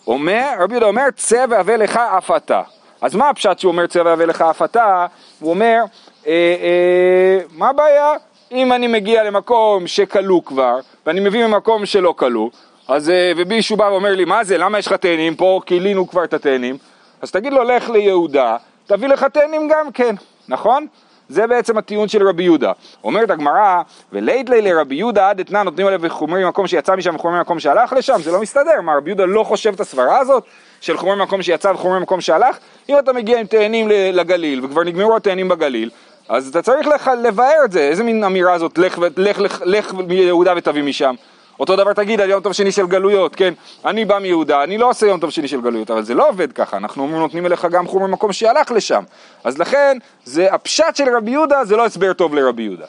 אומר, 0.07 0.53
רבי 0.59 0.73
יהודה 0.73 0.88
אומר, 0.88 1.06
צא 1.15 1.45
והווה 1.50 1.77
לך 1.77 1.97
אף 1.97 2.31
אתה. 2.31 2.62
אז 3.01 3.15
מה 3.15 3.29
הפשט 3.29 3.59
שהוא 3.59 3.71
אומר 3.71 3.88
צא 3.88 4.00
והווה 4.00 4.25
לך 4.25 4.41
אף 4.41 4.62
אתה? 4.62 5.06
הוא 5.39 5.50
אומר, 5.50 5.83
אה, 6.27 6.31
אה, 6.62 7.39
מה 7.51 7.69
הבעיה? 7.69 8.13
אם 8.51 8.74
אני 8.74 8.88
מגיע 8.88 9.24
למקום 9.24 9.88
שכלוא 9.88 10.42
כבר, 10.45 10.80
ואני 11.06 11.19
מביא 11.19 11.45
ממקום 11.45 11.86
שלא 11.86 12.13
כלוא, 12.18 12.50
אז 12.88 13.10
אה, 13.10 13.31
ומישהו 13.38 13.77
בא 13.77 13.84
ואומר 13.84 14.15
לי, 14.15 14.25
מה 14.25 14.43
זה, 14.43 14.58
למה 14.58 14.79
יש 14.79 14.88
לך 14.88 14.93
תאנים 14.93 15.36
פה? 15.36 15.62
כילינו 15.65 16.08
כבר 16.08 16.24
את 16.24 16.34
התאנים. 16.34 16.77
אז 17.22 17.31
תגיד 17.31 17.53
לו, 17.53 17.63
לך 17.63 17.89
ליהודה, 17.89 18.58
תביא 18.86 19.08
לך 19.08 19.24
תאנים 19.24 19.67
גם 19.67 19.91
כן, 19.91 20.15
נכון? 20.48 20.88
זה 21.29 21.48
בעצם 21.48 21.77
הטיעון 21.77 22.08
של 22.08 22.27
רבי 22.27 22.43
יהודה. 22.43 22.72
אומרת 23.03 23.29
הגמרא, 23.29 23.81
ולית 24.13 24.50
לי 24.50 24.62
לרבי 24.62 24.96
יהודה 24.96 25.29
עד 25.29 25.39
אתנן 25.39 25.63
נותנים 25.63 25.88
עליו 25.88 26.10
חומרי 26.10 26.46
מקום 26.46 26.67
שיצא 26.67 26.96
משם 26.96 27.15
וחומרי 27.15 27.39
מקום 27.39 27.60
שהלך 27.60 27.93
לשם, 27.93 28.22
זה 28.22 28.31
לא 28.31 28.41
מסתדר, 28.41 28.81
מה 28.81 28.96
רבי 28.98 29.10
יהודה 29.10 29.25
לא 29.25 29.43
חושב 29.43 29.74
את 29.74 29.79
הסברה 29.79 30.19
הזאת? 30.19 30.43
של 30.81 30.98
חומרי 30.98 31.15
מקום 31.24 31.41
שיצא 31.41 31.67
וחומרי 31.67 32.00
מקום 32.00 32.22
שהלך? 32.22 32.58
אם 32.89 33.00
אתה 33.00 33.13
מגיע 33.13 33.39
עם 33.39 33.46
תאנים 33.46 33.88
לגליל 33.89 34.65
וכבר 34.65 34.84
נגמרו 34.84 35.15
התאנים 35.15 35.48
בגליל, 35.48 35.89
אז 36.29 36.48
אתה 36.48 36.62
צריך 36.62 36.88
לך 36.88 37.12
לבאר 37.24 37.65
את 37.65 37.72
זה, 37.72 37.79
איזה 37.79 38.03
מין 38.03 38.24
אמירה 38.24 38.60
זאת, 38.60 38.77
לך, 38.77 39.00
לך, 39.17 39.39
לך, 39.39 39.62
לך 39.65 39.94
מיהודה 39.94 40.53
ותביא 40.58 40.84
משם. 40.84 41.15
אותו 41.60 41.75
דבר 41.75 41.94
תגיד 41.94 42.22
על 42.22 42.29
יום 42.29 42.41
טוב 42.41 42.53
שני 42.53 42.72
של 42.72 42.88
גלויות, 42.88 43.36
כן? 43.36 43.53
אני 43.86 44.05
בא 44.05 44.20
מיהודה, 44.20 44.63
אני 44.63 44.77
לא 44.77 44.89
עושה 44.89 45.08
יום 45.08 45.20
טוב 45.20 45.29
שני 45.29 45.48
של 45.48 45.62
גלויות, 45.62 45.91
אבל 45.91 46.03
זה 46.03 46.13
לא 46.13 46.29
עובד 46.29 46.51
ככה, 46.51 46.77
אנחנו 46.77 47.08
נותנים 47.08 47.46
אליך 47.46 47.67
גם 47.72 47.88
חומר 47.88 48.08
מקום 48.08 48.34
שהלך 48.34 48.72
לשם. 48.72 49.03
אז 49.44 49.58
לכן, 49.58 49.98
זה 50.25 50.53
הפשט 50.53 50.96
של 50.96 51.15
רבי 51.15 51.32
יהודה, 51.32 51.65
זה 51.65 51.75
לא 51.75 51.86
הסבר 51.86 52.13
טוב 52.13 52.36
לרבי 52.36 52.63
יהודה. 52.63 52.86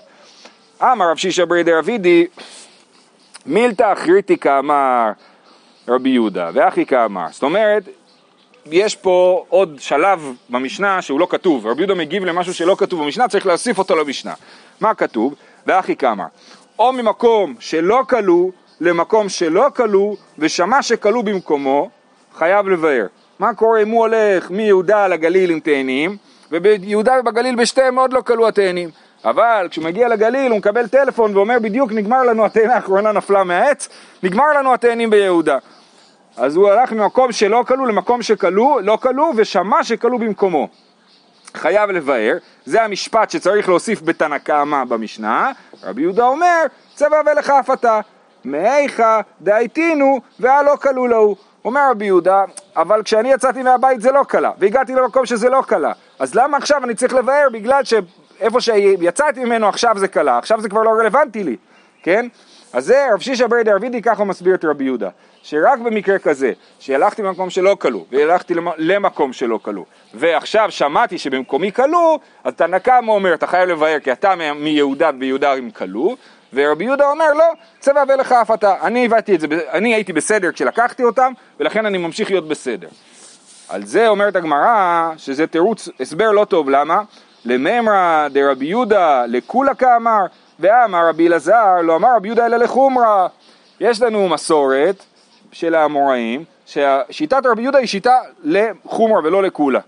אמר 0.83 1.11
רב 1.11 1.17
שישא 1.17 1.45
ברי 1.45 1.63
דרבידי, 1.63 2.27
מילתא 3.47 3.93
אחריתי 3.93 4.39
כאמר 4.39 5.11
רבי 5.89 6.09
יהודה, 6.09 6.51
ואחי 6.55 6.87
כאמר. 6.87 7.27
זאת 7.31 7.43
אומרת, 7.43 7.83
יש 8.71 8.97
פה 8.97 9.45
עוד 9.49 9.77
שלב 9.79 10.33
במשנה 10.51 11.03
שהוא 11.03 11.21
לא 11.21 11.27
כתוב, 11.31 11.67
רבי 11.67 11.81
יהודה 11.81 11.95
מגיב 11.95 12.25
למשהו 12.25 12.55
שלא 12.55 12.77
כתוב 12.79 13.03
במשנה, 13.03 13.29
צריך 13.29 13.47
להוסיף 13.47 13.79
אותו 13.79 13.97
למשנה. 13.97 14.33
מה 14.81 14.95
כתוב? 14.95 15.35
ואחי 15.67 15.97
כאמר. 15.97 16.25
או 16.79 16.93
ממקום 16.93 17.55
שלא 17.61 18.01
כלו 18.09 18.51
למקום 18.81 19.29
שלא 19.29 19.67
כלו 19.77 20.17
ושמע 20.39 20.83
שכלו 20.83 21.23
במקומו, 21.23 21.91
חייב 22.35 22.69
לבאר. 22.69 23.07
מה 23.39 23.55
קורה 23.55 23.83
אם 23.83 23.89
הוא 23.89 24.01
הולך 24.01 24.51
מיהודה 24.51 25.09
לגליל 25.09 25.51
עם 25.51 25.61
תאנים, 25.61 26.17
וביהודה 26.53 27.13
ובגליל 27.21 27.57
בשתיהם 27.57 27.99
עוד 27.99 28.13
לא 28.13 28.21
כלו 28.21 28.49
התאנים. 28.49 28.91
אבל 29.25 29.69
כשהוא 29.71 29.85
מגיע 29.85 30.09
לגליל 30.09 30.51
הוא 30.51 30.59
מקבל 30.59 30.87
טלפון 30.87 31.37
ואומר 31.37 31.59
בדיוק 31.59 31.93
נגמר 31.93 32.23
לנו 32.23 32.45
התאנה 32.45 32.75
האחרונה 32.75 33.13
נפלה 33.13 33.45
מהעץ, 33.45 33.89
נגמר 34.23 34.53
לנו 34.59 34.75
התאנים 34.75 35.11
ביהודה. 35.11 35.59
אז 36.37 36.57
הוא 36.57 36.69
הלך 36.69 36.93
ממקום 36.93 37.33
שלא 37.33 37.65
כלו 37.67 37.87
למקום 37.87 38.23
שכלו, 38.23 38.79
לא 38.83 38.99
כלו 39.03 39.33
ושמע 39.37 39.85
שכלו 39.85 40.19
במקומו. 40.19 40.69
חייב 41.55 41.91
לבאר, 41.91 42.37
זה 42.65 42.83
המשפט 42.83 43.31
שצריך 43.31 43.69
להוסיף 43.69 44.03
בתנא 44.03 44.39
קמא 44.39 44.85
במשנה, 44.85 45.53
רבי 45.83 46.03
יהודה 46.03 46.27
אומר, 46.27 46.63
צבע 46.95 47.21
ולך 47.27 47.51
אף 47.51 47.71
אתה, 47.71 48.01
מאיכה 48.45 49.21
דהייתינו 49.41 50.21
והלא 50.41 50.77
כלו 50.77 51.07
להו. 51.07 51.37
אומר 51.65 51.91
רבי 51.91 52.05
יהודה, 52.05 52.45
אבל 52.77 53.03
כשאני 53.03 53.33
יצאתי 53.33 53.63
מהבית 53.63 54.01
זה 54.01 54.13
לא 54.13 54.25
קלה, 54.29 54.51
והגעתי 54.59 54.95
למקום 54.95 55.27
שזה 55.27 55.49
לא 55.49 55.63
קלה, 55.67 55.93
אז 56.19 56.35
למה 56.35 56.57
עכשיו 56.57 56.85
אני 56.85 56.95
צריך 56.95 57.15
לבאר 57.15 57.49
בגלל 57.53 57.85
שאיפה 57.85 58.61
שיצאתי 58.61 59.45
ממנו 59.45 59.69
עכשיו 59.69 59.99
זה 59.99 60.09
קלה, 60.09 60.39
עכשיו 60.39 60.61
זה 60.61 60.69
כבר 60.69 60.83
לא 60.83 60.91
רלוונטי 60.91 61.45
לי, 61.45 61.57
כן? 62.03 62.27
אז 62.73 62.85
זה 62.85 63.07
רב 63.13 63.21
שישא 63.21 63.47
ברי 63.47 63.65
דרבידי, 63.65 64.03
ככה 64.03 64.25
מסביר 64.25 64.55
את 64.55 64.65
רבי 64.65 64.85
יהודה, 64.85 65.09
שרק 65.49 65.79
במקרה 65.79 66.19
כזה, 66.19 66.53
שהלכתי 66.79 67.23
למקום 67.23 67.51
שלא 67.51 67.77
כלו, 67.81 68.05
והלכתי 68.13 68.55
למקום 68.79 69.33
שלא 69.33 69.59
כלו, 69.63 69.85
ועכשיו 70.15 70.71
שמעתי 70.71 71.19
שבמקומי 71.19 71.73
כלו, 71.73 72.19
אז 72.45 72.55
תנא 72.55 72.79
קמא 72.79 73.11
אומר, 73.11 73.35
אתה 73.35 73.47
חייב 73.47 73.69
לבאר, 73.69 73.99
כי 73.99 74.13
אתה 74.13 74.35
מיהודה 74.55 75.11
ויהודה 75.21 75.53
הם 75.53 75.71
כלו, 75.71 76.17
ורבי 76.53 76.85
יהודה 76.85 77.11
אומר, 77.11 77.33
לא, 77.33 77.45
צבע 77.79 78.03
ולך 78.09 78.33
אף 78.33 78.51
אתה. 78.51 78.75
אני 78.83 79.07
הבאתי 79.07 79.35
את 79.35 79.41
זה, 79.41 79.47
אני 79.73 79.95
הייתי 79.95 80.13
בסדר 80.13 80.53
כשלקחתי 80.53 81.05
אותם, 81.05 81.33
ולכן 81.61 81.87
אני 81.87 81.99
ממשיך 81.99 82.31
להיות 82.31 82.49
בסדר. 82.49 82.89
על 83.69 83.85
זה 83.85 84.09
אומרת 84.09 84.37
הגמרא, 84.37 85.11
שזה 85.17 85.47
תירוץ, 85.47 85.89
הסבר 86.01 86.31
לא 86.31 86.45
טוב, 86.45 86.71
למה? 86.71 87.03
לממרא 87.45 88.29
דרבי 88.29 88.67
יהודה 88.67 89.27
לכולה 89.27 89.75
כאמר, 89.75 90.27
ואמר 90.61 91.09
רבי 91.09 91.29
אלעזר, 91.29 91.81
לא 91.83 91.97
אמר 91.97 92.09
רבי 92.17 92.29
יהודה 92.29 92.47
אלא 92.47 92.57
לחומרא. 92.57 93.27
יש 93.81 94.03
לנו 94.03 94.29
מסורת 94.29 95.05
של 95.53 95.75
האמוראים, 95.75 96.45
ששיטת 96.67 97.47
רבי 97.47 97.63
יהודה 97.63 97.79
היא 97.79 97.87
שיטה 97.87 98.19
לחומרא 98.45 99.21
ולא 99.25 99.43
לכולה, 99.43 99.81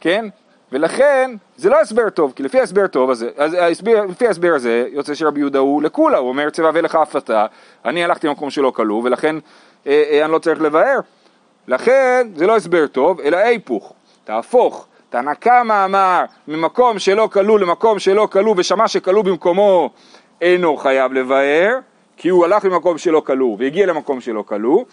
כן? 0.00 0.28
ולכן 0.72 1.30
זה 1.56 1.70
לא 1.70 1.80
הסבר 1.80 2.10
טוב, 2.10 2.32
כי 2.36 2.42
לפי 2.42 2.60
הסבר 2.60 2.86
טוב 2.86 3.10
הזה, 3.10 3.30
אז 3.36 3.54
ההסבר, 3.54 4.04
לפי 4.08 4.26
ההסבר 4.26 4.52
הזה 4.54 4.84
יוצא 4.92 5.14
שרבי 5.14 5.40
יהודה 5.40 5.58
הוא 5.58 5.82
לכולה, 5.82 6.18
הוא 6.18 6.28
אומר 6.28 6.50
צבע 6.50 6.70
ולך 6.74 6.98
אתה, 7.16 7.46
אני 7.84 8.04
הלכתי 8.04 8.26
למקום 8.26 8.50
שלא 8.50 8.70
כלוא 8.70 9.02
ולכן 9.04 9.36
אה, 9.86 10.02
אה, 10.10 10.24
אני 10.24 10.32
לא 10.32 10.38
צריך 10.38 10.60
לבאר, 10.60 10.98
לכן 11.68 12.28
זה 12.34 12.46
לא 12.46 12.56
הסבר 12.56 12.86
טוב, 12.86 13.20
אלא 13.20 13.36
היפוך, 13.36 13.92
תהפוך, 14.24 14.86
תנא 15.10 15.34
קמא 15.34 15.84
אמר 15.84 16.24
ממקום 16.48 16.98
שלא 16.98 17.28
כלוא 17.32 17.58
למקום 17.58 17.98
שלא 17.98 18.28
כלוא 18.32 18.54
ושמע 18.58 18.88
שכלוא 18.88 19.24
במקומו 19.24 19.90
אינו 20.40 20.76
חייב 20.76 21.12
לבאר, 21.12 21.78
כי 22.18 22.28
הוא 22.28 22.44
הלך 22.44 22.64
למקום 22.64 22.98
שלא 22.98 23.22
כלוא 23.26 23.56
והגיע 23.58 23.86
למקום 23.86 24.20
שלא 24.20 24.44
כלוא, 24.46 24.84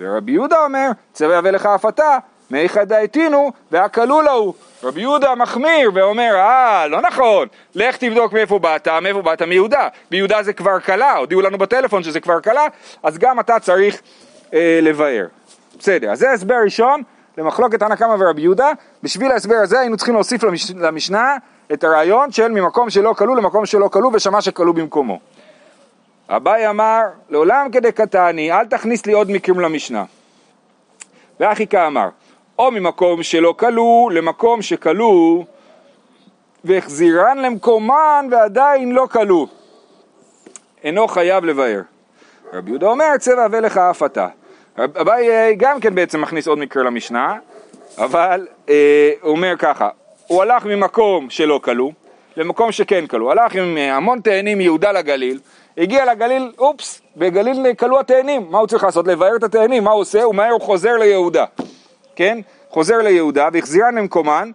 ורבי 0.00 0.32
יהודה 0.32 0.64
אומר 0.64 0.90
צבע 1.12 1.40
ולך 1.44 1.66
אף 1.66 1.86
אתה 1.86 2.18
מאיכא 2.50 2.84
דאיתינו 2.84 3.52
והכלוא 3.70 4.22
להו. 4.22 4.54
רבי 4.82 5.00
יהודה 5.00 5.34
מחמיר 5.34 5.90
ואומר, 5.94 6.34
אה, 6.36 6.86
לא 6.88 7.00
נכון, 7.00 7.48
לך 7.74 7.96
תבדוק 7.96 8.32
מאיפה 8.32 8.58
באת, 8.58 8.88
מאיפה 8.88 9.22
באת 9.22 9.42
מיהודה. 9.42 9.88
ביהודה 10.10 10.42
זה 10.42 10.52
כבר 10.52 10.78
קלה, 10.78 11.16
הודיעו 11.16 11.40
לנו 11.40 11.58
בטלפון 11.58 12.02
שזה 12.02 12.20
כבר 12.20 12.40
קלה, 12.40 12.66
אז 13.02 13.18
גם 13.18 13.40
אתה 13.40 13.60
צריך 13.60 14.02
אה, 14.54 14.78
לבאר. 14.82 15.26
בסדר, 15.78 16.10
אז 16.10 16.18
זה 16.18 16.30
הסבר 16.30 16.56
ראשון 16.64 17.02
למחלוקת 17.38 17.78
תנא 17.78 17.94
קמא 17.94 18.16
ורבי 18.18 18.42
יהודה. 18.42 18.70
בשביל 19.02 19.32
ההסבר 19.32 19.56
הזה 19.56 19.80
היינו 19.80 19.96
צריכים 19.96 20.14
להוסיף 20.14 20.42
למש... 20.44 20.70
למשנה 20.70 21.36
את 21.72 21.84
הרעיון 21.84 22.32
של 22.32 22.48
ממקום 22.48 22.90
שלא 22.90 23.14
כלוא 23.18 23.36
למקום 23.36 23.66
שלא 23.66 23.88
כלוא 23.88 24.10
ושמע 24.14 24.40
שכלוא 24.40 24.74
במקומו. 24.74 25.18
אביי 26.28 26.70
אמר, 26.70 27.02
לעולם 27.30 27.66
כדקתני, 27.72 28.52
אל 28.52 28.66
תכניס 28.66 29.06
לי 29.06 29.12
עוד 29.12 29.30
מקרים 29.30 29.60
למשנה. 29.60 30.04
ואחי 31.40 31.66
כאמר, 31.66 32.08
או 32.58 32.70
ממקום 32.70 33.22
שלא 33.22 33.54
כלוא 33.58 34.12
למקום 34.12 34.62
שכלוא 34.62 35.44
והחזירן 36.64 37.38
למקומן 37.38 38.26
ועדיין 38.30 38.92
לא 38.92 39.06
כלוא. 39.12 39.46
אינו 40.84 41.08
חייב 41.08 41.44
לבאר. 41.44 41.80
רבי 42.52 42.70
יהודה 42.70 42.86
אומר 42.86 43.16
צבע 43.18 43.46
ולך 43.50 43.78
אף 43.78 44.02
אתה. 44.02 44.28
אביי 44.78 45.54
גם 45.56 45.80
כן 45.80 45.94
בעצם 45.94 46.20
מכניס 46.20 46.48
עוד 46.48 46.58
מקרה 46.58 46.82
למשנה, 46.82 47.38
אבל 47.98 48.46
אה, 48.68 49.12
הוא 49.20 49.30
אומר 49.30 49.54
ככה, 49.58 49.88
הוא 50.26 50.42
הלך 50.42 50.66
ממקום 50.66 51.30
שלא 51.30 51.60
כלוא 51.64 51.90
למקום 52.36 52.72
שכן 52.72 53.06
כלוא, 53.06 53.32
הלך 53.32 53.54
עם 53.54 53.76
אה, 53.76 53.96
המון 53.96 54.20
תאנים 54.20 54.58
מיהודה 54.58 54.92
לגליל, 54.92 55.40
הגיע 55.78 56.12
לגליל, 56.12 56.52
אופס, 56.58 57.02
בגליל 57.16 57.74
כלוא 57.74 58.00
התאנים, 58.00 58.46
מה 58.50 58.58
הוא 58.58 58.66
צריך 58.66 58.84
לעשות? 58.84 59.06
לבאר 59.06 59.36
את 59.36 59.42
התאנים, 59.42 59.84
מה 59.84 59.90
הוא 59.90 60.00
עושה? 60.00 60.22
הוא 60.22 60.34
מהר 60.34 60.58
חוזר 60.58 60.96
ליהודה. 60.96 61.44
כן? 62.16 62.38
חוזר 62.70 62.98
ליהודה 62.98 63.48
והחזירן 63.52 63.94
למקומן 63.94 64.50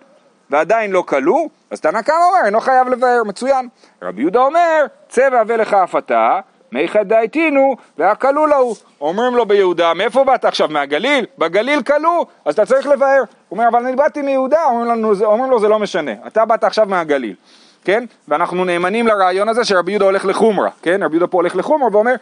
ועדיין 0.49 0.91
לא 0.91 1.03
כלוא, 1.07 1.47
אז 1.71 1.81
תנא 1.81 2.01
קמא 2.01 2.15
אומר, 2.15 2.45
אינו 2.45 2.59
חייב 2.59 2.87
לבאר, 2.87 3.23
מצוין. 3.25 3.67
רבי 4.01 4.21
יהודה 4.21 4.39
אומר, 4.39 4.85
צבע 5.09 5.43
ולך 5.47 5.73
אף 5.73 5.95
אתה, 5.95 6.39
מיכא 6.71 7.03
דאיתינו 7.03 7.75
והכלוא 7.97 8.47
להו. 8.47 8.75
אומרים 9.01 9.35
לו 9.35 9.45
ביהודה, 9.45 9.93
מאיפה 9.93 10.23
באת 10.23 10.45
עכשיו, 10.45 10.67
מהגליל? 10.67 11.25
בגליל 11.37 11.81
כלוא, 11.81 12.25
אז 12.45 12.53
אתה 12.53 12.65
צריך 12.65 12.87
לבאר. 12.87 13.19
הוא 13.19 13.57
אומר, 13.57 13.67
אבל 13.67 13.85
אני 13.85 13.95
באתי 13.95 14.21
מיהודה, 14.21 14.65
אומרים 14.65 15.51
לו, 15.51 15.59
זה 15.59 15.67
לא 15.67 15.79
משנה, 15.79 16.11
אתה 16.27 16.45
באת 16.45 16.63
עכשיו 16.63 16.85
מהגליל. 16.85 17.35
כן? 17.89 18.03
ואנחנו 18.27 18.65
נאמנים 18.65 19.07
לרעיון 19.07 19.49
הזה 19.49 19.65
שרבי 19.65 19.91
יהודה 19.91 20.05
הולך 20.05 20.25
לחומרה, 20.25 20.69
כן? 20.81 21.03
רבי 21.03 21.15
יהודה 21.15 21.27
פה 21.27 21.37
הולך 21.37 21.55
לחומרה 21.55 21.89
ואומר, 21.91 22.13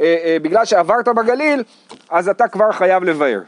אה, 0.00 0.16
אה, 0.24 0.36
בגלל 0.42 0.64
שעברת 0.64 1.08
בגליל, 1.08 1.62
אז 2.10 2.28
אתה 2.28 2.48
כבר 2.48 2.72
חייב 2.72 3.04
לבאר. 3.04 3.40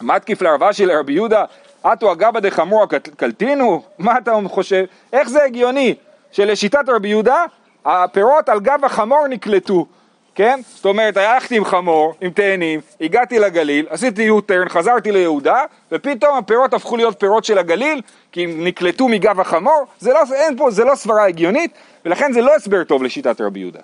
מתקיף 0.00 0.42
לערבה 0.42 0.72
של 0.72 0.90
רבי 0.90 1.12
יהודה, 1.12 1.44
אטו 1.82 2.12
אגבא 2.12 2.40
דחמור 2.40 2.86
קלטינו? 3.16 3.82
מה 3.98 4.18
אתה 4.18 4.32
חושב? 4.46 4.84
איך 5.12 5.28
זה 5.28 5.44
הגיוני 5.44 5.94
שלשיטת 6.32 6.88
רבי 6.88 7.08
יהודה 7.08 7.44
הפירות 7.84 8.48
על 8.48 8.60
גב 8.60 8.84
החמור 8.84 9.26
נקלטו, 9.28 9.86
כן? 10.34 10.60
זאת 10.74 10.84
אומרת, 10.84 11.16
הלכתי 11.16 11.56
עם 11.56 11.64
חמור, 11.64 12.14
עם 12.20 12.30
תאנים, 12.30 12.80
הגעתי 13.00 13.38
לגליל, 13.38 13.86
עשיתי 13.90 14.22
יוטרן, 14.22 14.68
חזרתי 14.68 15.12
ליהודה, 15.12 15.64
ופתאום 15.92 16.38
הפירות 16.38 16.74
הפכו 16.74 16.96
להיות 16.96 17.20
פירות 17.20 17.44
של 17.44 17.58
הגליל, 17.58 18.00
כי 18.32 18.44
הם 18.44 18.64
נקלטו 18.64 19.08
מגב 19.08 19.40
החמור, 19.40 19.86
זה 20.00 20.12
לא, 20.12 20.20
אין 20.34 20.56
פה, 20.56 20.70
זה 20.70 20.84
לא 20.84 20.94
סברה 20.94 21.26
הגיונית, 21.26 21.70
ולכן 22.04 22.32
זה 22.32 22.40
לא 22.40 22.54
הסבר 22.54 22.84
טוב 22.84 23.02
לשיטת 23.02 23.40
רבי 23.40 23.60
יהודה. 23.60 23.80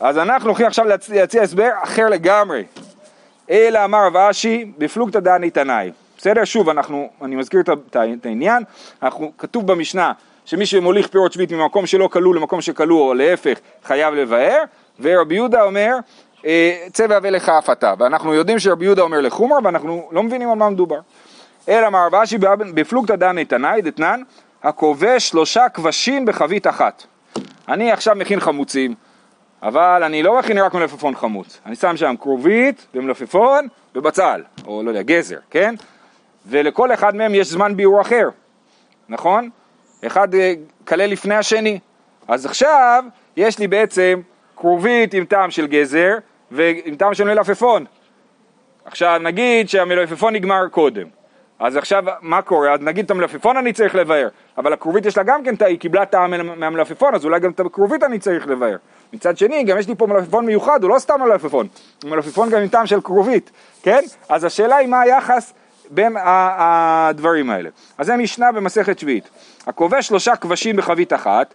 אז 0.00 0.18
אנחנו 0.18 0.48
הולכים 0.48 0.66
עכשיו 0.66 0.84
להציע 1.08 1.42
הסבר 1.42 1.68
אחר 1.82 2.08
לגמרי. 2.08 2.64
אלא 3.50 3.84
אמר 3.84 4.06
רב 4.06 4.16
אשי 4.16 4.72
בפלוגתא 4.78 5.20
דני 5.20 5.50
תנאי. 5.50 5.90
בסדר? 6.18 6.44
שוב, 6.44 6.68
אנחנו, 6.68 7.10
אני 7.22 7.36
מזכיר 7.36 7.60
את 7.94 8.26
העניין, 8.26 8.62
אנחנו, 9.02 9.32
כתוב 9.38 9.66
במשנה 9.66 10.12
שמי 10.44 10.66
שמוליך 10.66 11.08
פירות 11.08 11.32
שביעית 11.32 11.52
ממקום 11.52 11.86
שלא 11.86 12.08
כלוא 12.12 12.34
למקום 12.34 12.60
שכלוא 12.60 13.08
או 13.08 13.14
להפך 13.14 13.58
חייב 13.84 14.14
לבאר, 14.14 14.62
ורבי 15.00 15.34
יהודה 15.34 15.62
אומר 15.62 15.96
אה, 16.46 16.86
צבע 16.92 17.18
ולך 17.22 17.48
אף 17.48 17.70
אתה, 17.70 17.94
ואנחנו 17.98 18.34
יודעים 18.34 18.58
שרבי 18.58 18.84
יהודה 18.84 19.02
אומר 19.02 19.20
לחומר 19.20 19.56
ואנחנו 19.64 20.08
לא 20.12 20.22
מבינים 20.22 20.50
על 20.50 20.58
מה 20.58 20.70
מדובר. 20.70 21.00
אלא 21.68 21.86
אמר 21.86 22.06
רב 22.06 22.14
אשי 22.14 22.38
בפלוגתא 22.74 23.16
דני 23.16 23.44
תנאי 23.44 23.82
דתנן 23.82 24.22
הכובש 24.62 25.28
שלושה 25.28 25.68
כבשים 25.68 26.26
בחבית 26.26 26.66
אחת. 26.66 27.02
אני 27.68 27.92
עכשיו 27.92 28.14
מכין 28.14 28.40
חמוצים, 28.40 28.94
אבל 29.62 30.02
אני 30.04 30.22
לא 30.22 30.38
מכין 30.38 30.58
רק 30.58 30.74
מלפפון 30.74 31.14
חמוץ, 31.14 31.60
אני 31.66 31.76
שם 31.76 31.96
שם 31.96 32.14
כרובית 32.20 32.86
ומלפפון 32.94 33.68
ובצל, 33.94 34.42
או 34.66 34.82
לא 34.82 34.90
יודע, 34.90 35.02
גזר, 35.02 35.38
כן? 35.50 35.74
ולכל 36.46 36.92
אחד 36.92 37.16
מהם 37.16 37.34
יש 37.34 37.46
זמן 37.46 37.76
ביאור 37.76 38.00
אחר, 38.00 38.28
נכון? 39.08 39.50
אחד 40.06 40.34
אה, 40.34 40.54
כלה 40.84 41.06
לפני 41.06 41.34
השני. 41.34 41.78
אז 42.28 42.46
עכשיו 42.46 43.04
יש 43.36 43.58
לי 43.58 43.68
בעצם 43.68 44.20
כרובית 44.56 45.14
עם 45.14 45.24
טעם 45.24 45.50
של 45.50 45.66
גזר 45.66 46.14
ועם 46.50 46.96
טעם 46.96 47.14
של 47.14 47.24
מלפפון. 47.24 47.84
עכשיו 48.84 49.20
נגיד 49.22 49.68
שהמלפפון 49.68 50.34
נגמר 50.34 50.68
קודם, 50.68 51.06
אז 51.60 51.76
עכשיו 51.76 52.04
מה 52.20 52.42
קורה? 52.42 52.74
אז 52.74 52.80
נגיד 52.80 53.04
את 53.04 53.10
המלפפון 53.10 53.56
אני 53.56 53.72
צריך 53.72 53.94
לבאר, 53.94 54.28
אבל 54.58 54.72
הכרובית 54.72 55.06
יש 55.06 55.16
לה 55.16 55.22
גם 55.22 55.44
כן, 55.44 55.54
היא 55.66 55.78
קיבלה 55.78 56.06
טעם 56.06 56.60
מהמלפפון, 56.60 57.14
אז 57.14 57.24
אולי 57.24 57.40
גם 57.40 57.50
את 57.50 57.60
הכרובית 57.60 58.02
אני 58.02 58.18
צריך 58.18 58.46
לבאר. 58.46 58.76
מצד 59.12 59.38
שני, 59.38 59.64
גם 59.64 59.78
יש 59.78 59.88
לי 59.88 59.94
פה 59.94 60.06
מלפפון 60.06 60.46
מיוחד, 60.46 60.82
הוא 60.82 60.90
לא 60.90 60.98
סתם 60.98 61.20
מלפפון, 61.20 61.68
הוא 62.02 62.10
מלפפון 62.10 62.50
גם 62.50 62.60
עם 62.60 62.68
טעם 62.68 62.86
של 62.86 63.00
כרובית, 63.00 63.50
כן? 63.82 64.00
אז 64.28 64.44
השאלה 64.44 64.76
היא 64.76 64.88
מה 64.88 65.00
היחס 65.00 65.52
בין 65.90 66.16
הדברים 66.20 67.50
האלה. 67.50 67.68
אז 67.98 68.06
זה 68.06 68.16
משנה 68.16 68.52
במסכת 68.52 68.98
שביעית. 68.98 69.30
הכובש 69.66 70.06
שלושה 70.06 70.36
כבשים 70.36 70.76
בחבית 70.76 71.12
אחת, 71.12 71.54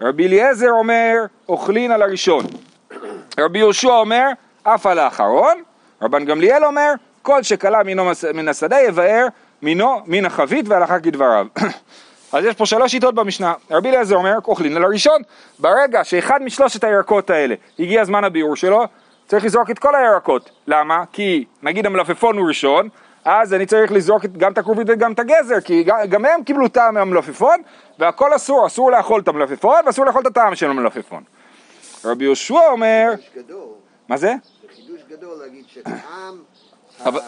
רבי 0.00 0.26
אליעזר 0.26 0.70
אומר, 0.70 1.14
אוכלין 1.48 1.90
על 1.90 2.02
הראשון. 2.02 2.44
רבי 3.40 3.58
יהושע 3.58 3.92
אומר, 3.92 4.28
אף 4.62 4.86
על 4.86 4.98
האחרון. 4.98 5.62
רבן 6.02 6.24
גמליאל 6.24 6.64
אומר, 6.64 6.92
כל 7.22 7.42
שכלה 7.42 7.78
מן 8.34 8.48
השדה 8.48 8.80
יבאר 8.80 9.26
מינו 9.62 10.00
מן 10.06 10.24
החבית 10.24 10.68
והלכה 10.68 11.00
כדבריו. 11.00 11.46
אז 12.32 12.44
יש 12.44 12.54
פה 12.54 12.66
שלוש 12.66 12.92
שיטות 12.92 13.14
במשנה. 13.14 13.54
רבי 13.70 13.88
אליעזר 13.88 14.16
אומר, 14.16 14.38
אוכלין 14.48 14.76
על 14.76 14.84
הראשון. 14.84 15.22
ברגע 15.58 16.04
שאחד 16.04 16.42
משלושת 16.42 16.84
הירקות 16.84 17.30
האלה 17.30 17.54
הגיע 17.78 18.00
הזמן 18.00 18.24
הביאור 18.24 18.56
שלו, 18.56 18.84
צריך 19.26 19.44
לזרוק 19.44 19.70
את 19.70 19.78
כל 19.78 19.94
הירקות. 19.94 20.50
למה? 20.66 21.04
כי 21.12 21.44
נגיד 21.62 21.86
המלפפון 21.86 22.38
הוא 22.38 22.48
ראשון, 22.48 22.88
אז 23.24 23.54
אני 23.54 23.66
צריך 23.66 23.92
לזרוק 23.92 24.24
גם 24.24 24.52
את 24.52 24.58
הכרובית 24.58 24.86
וגם 24.90 25.12
את 25.12 25.18
הגזר, 25.18 25.60
כי 25.60 25.84
גם 25.84 26.24
הם 26.24 26.44
קיבלו 26.44 26.68
טעם 26.68 26.94
מהמלפפון, 26.94 27.62
והכל 27.98 28.36
אסור, 28.36 28.66
אסור 28.66 28.90
לאכול 28.90 29.20
את 29.20 29.28
המלפפון 29.28 29.86
ואסור 29.86 30.04
לאכול 30.04 30.22
את 30.22 30.26
הטעם 30.26 30.54
של 30.54 30.70
המלפפון. 30.70 31.22
רבי 32.04 32.24
יהושע 32.24 32.66
אומר... 32.70 33.12
מה 34.08 34.16
זה? 34.16 34.34
זה 34.62 34.68
חידוש 34.74 35.00
גדול 35.08 35.38
להגיד 35.42 35.64
שטעם 35.68 36.42
אבל-. 37.04 37.20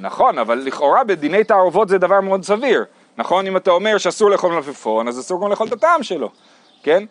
נכון, 0.00 0.38
אבל 0.38 0.58
לכאורה 0.58 1.04
בדיני 1.04 1.44
תערובות 1.44 1.88
זה 1.88 1.98
דבר 1.98 2.20
מאוד 2.20 2.44
סביר. 2.44 2.84
נכון? 3.16 3.46
אם 3.46 3.56
אתה 3.56 3.70
אומר 3.70 3.98
שאסור 3.98 4.30
לאכול 4.30 4.52
מלפפון, 4.52 5.08
אז 5.08 5.20
אסור 5.20 5.44
גם 5.44 5.50
לאכול 5.50 5.68
את 5.68 5.72
הטעם 5.72 6.02
שלו, 6.02 6.30
כן? 6.82 7.04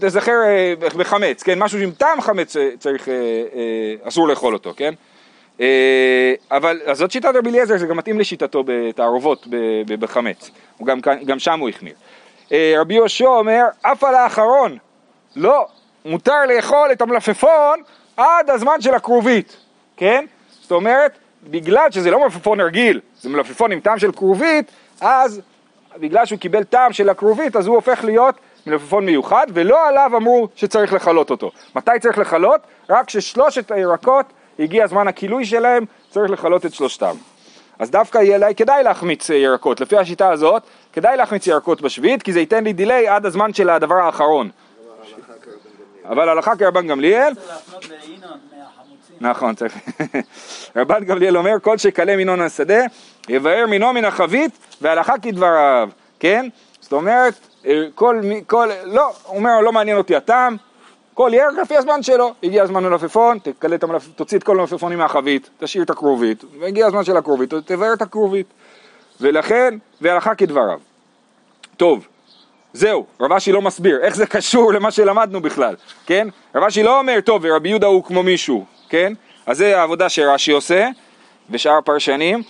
תזכר 0.00 0.32
אה, 0.46 0.74
בחמץ, 0.78 1.42
כן? 1.42 1.58
משהו 1.58 1.78
עם 1.78 1.90
טעם 1.90 2.20
חמץ 2.20 2.56
אה, 2.56 2.70
צריך, 2.78 3.08
אה, 3.08 3.14
אסור 4.08 4.28
לאכול 4.28 4.54
אותו, 4.54 4.72
כן? 4.76 4.94
אבל, 6.50 6.80
אז 6.84 6.98
זאת 6.98 7.10
שיטת 7.10 7.28
רבי 7.34 7.50
אליעזר, 7.50 7.78
זה 7.78 7.86
גם 7.86 7.96
מתאים 7.96 8.20
לשיטתו 8.20 8.64
בתערובות 8.66 9.46
בחמץ. 9.86 10.50
גם, 10.84 11.00
גם 11.26 11.38
שם 11.38 11.60
הוא 11.60 11.68
החמיר. 11.68 11.94
רבי 12.52 12.94
יהושע 12.94 13.26
אומר, 13.26 13.64
אף 13.82 14.04
על 14.04 14.14
האחרון, 14.14 14.78
לא, 15.36 15.66
מותר 16.04 16.46
לאכול 16.46 16.92
את 16.92 17.02
המלפפון 17.02 17.82
עד 18.16 18.50
הזמן 18.50 18.80
של 18.80 18.94
הכרובית, 18.94 19.56
כן? 20.00 20.24
זאת 20.60 20.72
אומרת, 20.72 21.18
בגלל 21.50 21.90
שזה 21.90 22.10
לא 22.10 22.20
מלפפון 22.20 22.60
רגיל, 22.60 23.00
זה 23.20 23.28
מלפפון 23.28 23.72
עם 23.72 23.80
טעם 23.80 23.98
של 23.98 24.12
כרובית, 24.12 24.70
אז 25.00 25.40
בגלל 25.96 26.26
שהוא 26.26 26.38
קיבל 26.38 26.64
טעם 26.64 26.92
של 26.92 27.08
הכרובית, 27.08 27.56
אז 27.56 27.66
הוא 27.66 27.74
הופך 27.74 28.04
להיות 28.04 28.34
מלפפון 28.66 29.06
מיוחד, 29.06 29.46
ולא 29.54 29.88
עליו 29.88 30.10
אמרו 30.16 30.48
שצריך 30.56 30.92
לכלות 30.92 31.30
אותו. 31.30 31.50
מתי 31.74 31.90
צריך 32.00 32.18
לכלות? 32.18 32.60
רק 32.90 33.06
כששלושת 33.06 33.70
הירקות, 33.70 34.26
הגיע 34.58 34.86
זמן 34.86 35.08
הכילוי 35.08 35.44
שלהם, 35.44 35.84
צריך 36.10 36.30
לכלות 36.30 36.66
את 36.66 36.74
שלושתם. 36.74 37.14
אז 37.78 37.90
דווקא 37.90 38.18
יהיה 38.18 38.38
לה, 38.38 38.54
כדאי 38.54 38.82
להחמיץ 38.82 39.30
אה, 39.30 39.36
ירקות, 39.36 39.80
לפי 39.80 39.96
השיטה 39.96 40.32
הזאת, 40.32 40.62
כדאי 40.92 41.16
להחמיץ 41.16 41.46
ירקות 41.46 41.80
בשביעית, 41.80 42.22
כי 42.22 42.32
זה 42.32 42.40
ייתן 42.40 42.64
לי 42.64 42.72
דיליי 42.72 43.08
עד 43.08 43.26
הזמן 43.26 43.52
של 43.52 43.70
הדבר 43.70 43.94
האחרון. 43.94 44.50
אבל 46.04 46.28
הלכה 46.28 46.56
כרבן 46.56 46.86
גמליאל, 46.86 47.32
נכון, 49.20 49.54
צריך. 49.54 49.74
רבן 50.76 51.04
גמליאל 51.04 51.36
אומר, 51.36 51.52
כל 51.62 51.78
שכלה 51.78 52.16
מינון 52.16 52.40
השדה, 52.40 52.80
יבאר 53.28 53.66
מינו 53.68 53.92
מן 53.92 54.04
החבית, 54.04 54.58
והלכה 54.80 55.18
כדבריו, 55.18 55.88
כן? 56.20 56.48
זאת 56.80 56.92
אומרת, 56.92 57.34
אה, 57.66 57.84
כל, 57.94 58.20
מי- 58.22 58.42
כל, 58.46 58.68
לא, 58.84 59.10
הוא 59.26 59.36
אומר, 59.36 59.60
לא 59.60 59.72
מעניין 59.72 59.96
אותי 59.96 60.16
הטעם, 60.16 60.56
כל 61.14 61.30
ירק 61.34 61.58
לפי 61.62 61.76
הזמן 61.76 62.02
שלו, 62.02 62.34
הגיע 62.42 62.62
הזמן 62.62 62.84
למלפפון, 62.84 63.38
תקלה 63.38 63.74
את 63.74 63.82
המלפ... 63.84 64.08
תוציא 64.16 64.38
את 64.38 64.42
כל 64.42 64.58
המלפפונים 64.58 64.98
מהחבית, 64.98 65.50
תשאיר 65.58 65.84
את 65.84 65.90
הכרובית, 65.90 66.44
והגיע 66.60 66.86
הזמן 66.86 67.04
של 67.04 67.16
הכרובית, 67.16 67.54
תבאר 67.54 67.92
את 67.92 68.02
הכרובית. 68.02 68.46
ולכן, 69.20 69.74
והלכה 70.00 70.34
כדבריו. 70.34 70.78
טוב, 71.76 72.06
זהו, 72.72 73.06
רב 73.20 73.32
אשי 73.32 73.52
לא 73.52 73.62
מסביר, 73.62 73.98
איך 74.02 74.16
זה 74.16 74.26
קשור 74.26 74.72
למה 74.72 74.90
שלמדנו 74.90 75.40
בכלל, 75.40 75.74
כן? 76.06 76.28
רב 76.54 76.64
אשי 76.64 76.82
לא 76.82 76.98
אומר, 76.98 77.20
טוב, 77.20 77.42
ורבי 77.44 77.68
יהודה 77.68 77.86
הוא 77.86 78.04
כמו 78.04 78.22
מישהו, 78.22 78.64
כן? 78.90 79.12
אז 79.46 79.56
זה 79.58 79.78
העבודה 79.78 80.08
שרש"י 80.08 80.52
עושה, 80.52 80.88
ושאר 81.50 81.72
הפרשנים. 81.72 82.42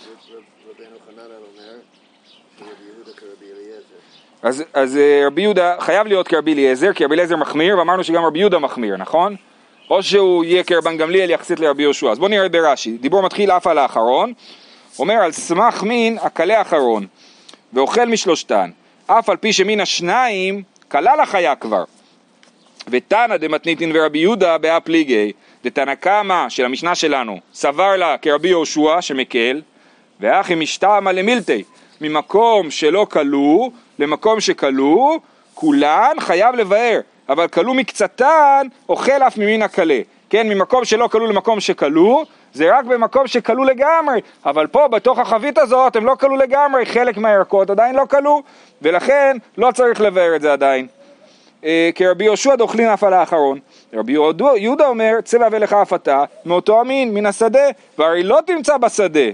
אז, 4.42 4.64
אז 4.74 4.96
אה, 4.96 5.26
רבי 5.26 5.42
יהודה 5.42 5.74
חייב 5.80 6.06
להיות 6.06 6.28
כרבי 6.28 6.52
אליעזר, 6.52 6.92
כי 6.92 7.04
רבי 7.04 7.14
אליעזר 7.14 7.36
מחמיר, 7.36 7.78
ואמרנו 7.78 8.04
שגם 8.04 8.24
רבי 8.24 8.38
יהודה 8.38 8.58
מחמיר, 8.58 8.96
נכון? 8.96 9.36
או 9.90 10.02
שהוא 10.02 10.44
יהיה 10.44 10.64
כרבן 10.64 10.96
גמליאל 10.96 11.30
יחסית 11.30 11.60
לרבי 11.60 11.82
יהושע. 11.82 12.10
אז 12.10 12.18
בואו 12.18 12.30
נראה 12.30 12.48
ברש"י, 12.48 12.90
דיבור 12.90 13.22
מתחיל 13.22 13.50
אף 13.50 13.66
על 13.66 13.78
האחרון, 13.78 14.32
אומר 14.98 15.14
על 15.14 15.32
סמך 15.32 15.82
מין 15.82 16.18
הקלה 16.22 16.60
אחרון, 16.60 17.06
ואוכל 17.72 18.04
משלושתן, 18.04 18.70
אף 19.06 19.28
על 19.28 19.36
פי 19.36 19.52
שמין 19.52 19.80
השניים 19.80 20.62
כלל 20.88 21.20
החיה 21.20 21.54
כבר. 21.54 21.84
ותנא 22.88 23.36
דמתניתין 23.36 23.92
ורבי 23.94 24.18
יהודה 24.18 24.58
באה 24.58 24.80
פליגי, 24.80 25.32
דתנא 25.64 25.94
קמא 25.94 26.48
של 26.48 26.64
המשנה 26.64 26.94
שלנו, 26.94 27.38
סבר 27.54 27.96
לה 27.96 28.16
כרבי 28.18 28.48
יהושע 28.48 29.00
שמקל, 29.00 29.60
ואחי 30.20 30.54
משתעמא 30.54 31.10
למילתי, 31.10 31.64
ממקום 32.00 32.70
שלא 32.70 33.06
כלו 33.10 33.70
למקום 33.98 34.40
שכלו, 34.40 35.20
כולן 35.54 36.12
חייב 36.18 36.54
לבאר, 36.54 37.00
אבל 37.28 37.48
כלו 37.48 37.74
מקצתן 37.74 38.66
אוכל 38.88 39.22
אף 39.26 39.38
ממין 39.38 39.62
הקלה. 39.62 40.00
כן, 40.30 40.48
ממקום 40.48 40.84
שלא 40.84 41.08
כלו 41.08 41.26
למקום 41.26 41.60
שכלו, 41.60 42.24
זה 42.52 42.78
רק 42.78 42.84
במקום 42.84 43.26
שכלו 43.26 43.64
לגמרי, 43.64 44.20
אבל 44.46 44.66
פה 44.66 44.88
בתוך 44.88 45.18
החבית 45.18 45.58
הזאת 45.58 45.96
הם 45.96 46.06
לא 46.06 46.14
כלו 46.20 46.36
לגמרי, 46.36 46.86
חלק 46.86 47.16
מהירקות 47.16 47.70
עדיין 47.70 47.94
לא 47.94 48.04
כלו, 48.10 48.42
ולכן 48.82 49.36
לא 49.58 49.70
צריך 49.74 50.00
לבאר 50.00 50.36
את 50.36 50.40
זה 50.40 50.52
עדיין. 50.52 50.86
אה, 51.64 51.90
כרבי 51.94 52.24
יהושע 52.24 52.56
דאוכלין 52.56 52.88
אף 52.88 53.04
על 53.04 53.12
האחרון. 53.12 53.58
רבי 53.94 54.12
יהודה- 54.12 54.86
אומר, 54.88 55.20
צא 55.24 55.36
והבא 55.36 55.58
לך 55.58 55.72
אף 55.72 55.92
אתה, 55.94 56.24
מאותו 56.46 56.80
המין, 56.80 57.14
מן 57.14 57.26
השדה, 57.26 57.68
והרי 57.98 58.22
לא 58.22 58.38
תמצא 58.46 58.76
בשדה. 58.76 59.30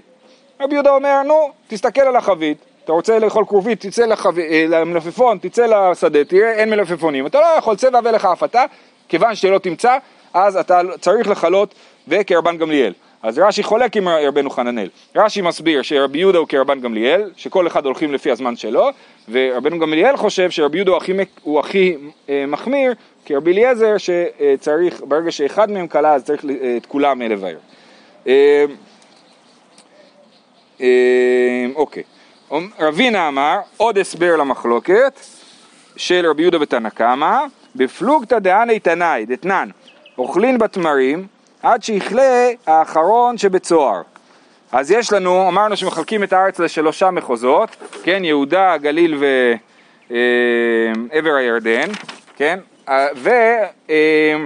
רבי 0.61 0.75
יהודה 0.75 0.91
אומר, 0.91 1.23
נו, 1.23 1.51
תסתכל 1.69 2.01
על 2.01 2.17
החבית, 2.17 2.59
אתה 2.85 2.93
רוצה 2.93 3.19
לאכול 3.19 3.45
כרובית, 3.45 3.87
תצא 3.87 4.07
לחב... 4.07 4.39
אה, 4.39 4.65
למלפפון, 4.69 5.39
תצא 5.39 5.67
לשדה, 5.67 6.25
תראה, 6.25 6.53
אין 6.53 6.71
מלפפונים. 6.71 7.27
אתה 7.27 7.41
לא 7.41 7.47
יכול, 7.59 7.77
צא 7.77 7.89
והבא 7.93 8.11
לך 8.11 8.25
אף 8.25 8.45
אתה, 8.45 8.65
כיוון 9.09 9.35
שלא 9.35 9.59
תמצא, 9.59 9.97
אז 10.35 10.57
אתה 10.57 10.81
צריך 11.01 11.29
לכלות 11.29 11.75
וכרבן 12.09 12.57
גמליאל. 12.57 12.93
אז 13.23 13.39
רש"י 13.39 13.63
חולק 13.63 13.97
עם 13.97 14.09
רבנו 14.09 14.51
חננאל. 14.51 14.89
רש"י 15.17 15.41
מסביר 15.41 15.83
שרבי 15.83 16.19
יהודה 16.19 16.39
הוא 16.39 16.49
כרבן 16.49 16.81
גמליאל, 16.81 17.31
שכל 17.37 17.67
אחד 17.67 17.85
הולכים 17.85 18.13
לפי 18.15 18.31
הזמן 18.31 18.57
שלו, 18.57 18.89
ורבנו 19.29 19.79
גמליאל 19.79 20.17
חושב 20.17 20.51
שרבי 20.51 20.79
יהודה 20.79 20.93
הוא 21.43 21.61
הכי, 21.61 21.97
אה, 22.29 22.45
מחמיר, 22.49 22.95
כי 23.25 23.37
רבי 23.37 23.53
אליעזר 23.53 23.95
שצריך, 23.99 25.01
ברגע 25.09 25.31
שאחד 25.31 25.71
מהם 25.71 25.89
כלה, 25.89 26.15
אז 26.15 26.25
צריך 26.25 26.45
אה, 26.45 26.77
את 26.77 26.87
כולם 26.87 27.23
לבאר. 27.23 27.57
אה, 28.27 28.65
אוקיי. 31.75 32.03
רבינה 32.79 33.29
אמר, 33.29 33.59
עוד 33.77 33.99
הסבר 33.99 34.37
למחלוקת 34.37 35.21
של 35.97 36.27
רבי 36.31 36.43
יהודה 36.43 36.59
ותנא 36.61 36.89
קמא, 36.89 37.39
בפלוגתא 37.77 38.39
דהני 38.39 38.81
תנאי, 38.81 39.27
דתנן, 39.27 39.69
אוכלין 40.19 40.59
בתמרים 40.59 41.27
עד 41.63 41.83
שיכלה 41.83 42.49
האחרון 42.67 43.39
שבצוהר. 43.39 44.03
אז 44.73 44.91
יש 44.91 45.13
לנו, 45.13 45.49
אמרנו 45.49 45.77
שמחלקים 45.77 46.23
את 46.23 46.33
הארץ 46.33 46.59
לשלושה 46.59 47.11
מחוזות, 47.11 47.77
כן, 48.03 48.25
יהודה, 48.25 48.77
גליל 48.77 49.15
ועבר 50.11 51.35
הירדן, 51.35 51.89
כן, 52.37 52.59
אה, 52.89 53.07
ו... 53.17 53.31
אה, 53.91 54.37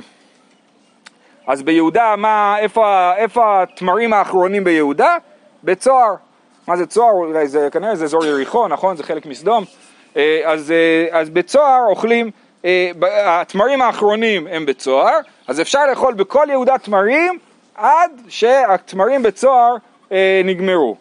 אז 1.46 1.62
ביהודה, 1.62 2.14
מה, 2.18 2.58
איפה, 2.58 3.12
איפה 3.16 3.62
התמרים 3.62 4.12
האחרונים 4.12 4.64
ביהודה? 4.64 5.16
בצוהר. 5.64 6.14
מה 6.66 6.76
זה 6.76 6.86
צוהר? 6.86 7.12
אולי 7.12 7.48
זה 7.48 7.68
כנראה 7.72 7.96
זה 7.96 8.04
אזור 8.04 8.26
יריחו, 8.26 8.68
נכון? 8.68 8.96
זה 8.96 9.02
חלק 9.02 9.26
מסדום. 9.26 9.64
אה, 10.16 10.40
אז, 10.44 10.70
אה, 10.70 11.20
אז 11.20 11.30
בצוהר 11.30 11.86
אוכלים, 11.88 12.30
אה, 12.64 12.90
התמרים 13.40 13.82
האחרונים 13.82 14.46
הם 14.46 14.66
בצוהר, 14.66 15.18
אז 15.48 15.60
אפשר 15.60 15.86
לאכול 15.86 16.14
בכל 16.14 16.46
יהודה 16.50 16.78
תמרים 16.78 17.38
עד 17.74 18.10
שהתמרים 18.28 19.22
בצוהר 19.22 19.76
אה, 20.12 20.42
נגמרו. 20.44 20.96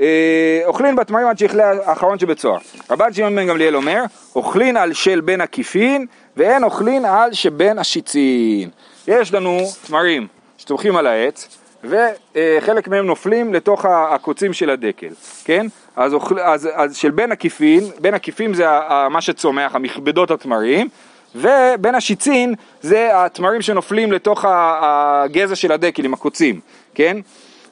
אה, 0.00 0.62
אוכלין 0.66 0.96
בתמרים 0.96 1.26
עד 1.26 1.38
שיכלה 1.38 1.72
האחרון 1.84 2.18
שבצוהר. 2.18 2.58
רבן 2.90 3.12
שמעון 3.12 3.36
בן 3.36 3.46
גמליאל 3.46 3.76
אומר, 3.76 4.02
אוכלין 4.36 4.76
על 4.76 4.92
של 4.92 5.20
בין 5.20 5.40
עקיפין 5.40 6.06
ואין 6.36 6.64
אוכלין 6.64 7.04
על 7.04 7.32
שבין 7.32 7.78
השיצין. 7.78 8.70
יש 9.08 9.34
לנו 9.34 9.58
תמרים 9.86 10.26
שצומחים 10.58 10.96
על 10.96 11.06
העץ 11.06 11.58
וחלק 11.84 12.88
מהם 12.88 13.06
נופלים 13.06 13.54
לתוך 13.54 13.84
הקוצים 13.84 14.52
של 14.52 14.70
הדקל, 14.70 15.08
כן? 15.44 15.66
אז, 15.96 16.14
אוכל, 16.14 16.40
אז, 16.40 16.68
אז 16.74 16.96
של 16.96 17.10
בין 17.10 17.32
עקיפין, 17.32 17.84
בין 18.00 18.14
עקיפים 18.14 18.54
זה 18.54 18.66
מה 19.10 19.20
שצומח, 19.20 19.74
המכבדות 19.74 20.30
התמרים 20.30 20.88
ובין 21.34 21.94
השיצין 21.94 22.54
זה 22.82 23.24
התמרים 23.24 23.62
שנופלים 23.62 24.12
לתוך 24.12 24.44
הגזע 24.48 25.56
של 25.56 25.72
הדקל 25.72 26.04
עם 26.04 26.14
הקוצים, 26.14 26.60
כן? 26.94 27.16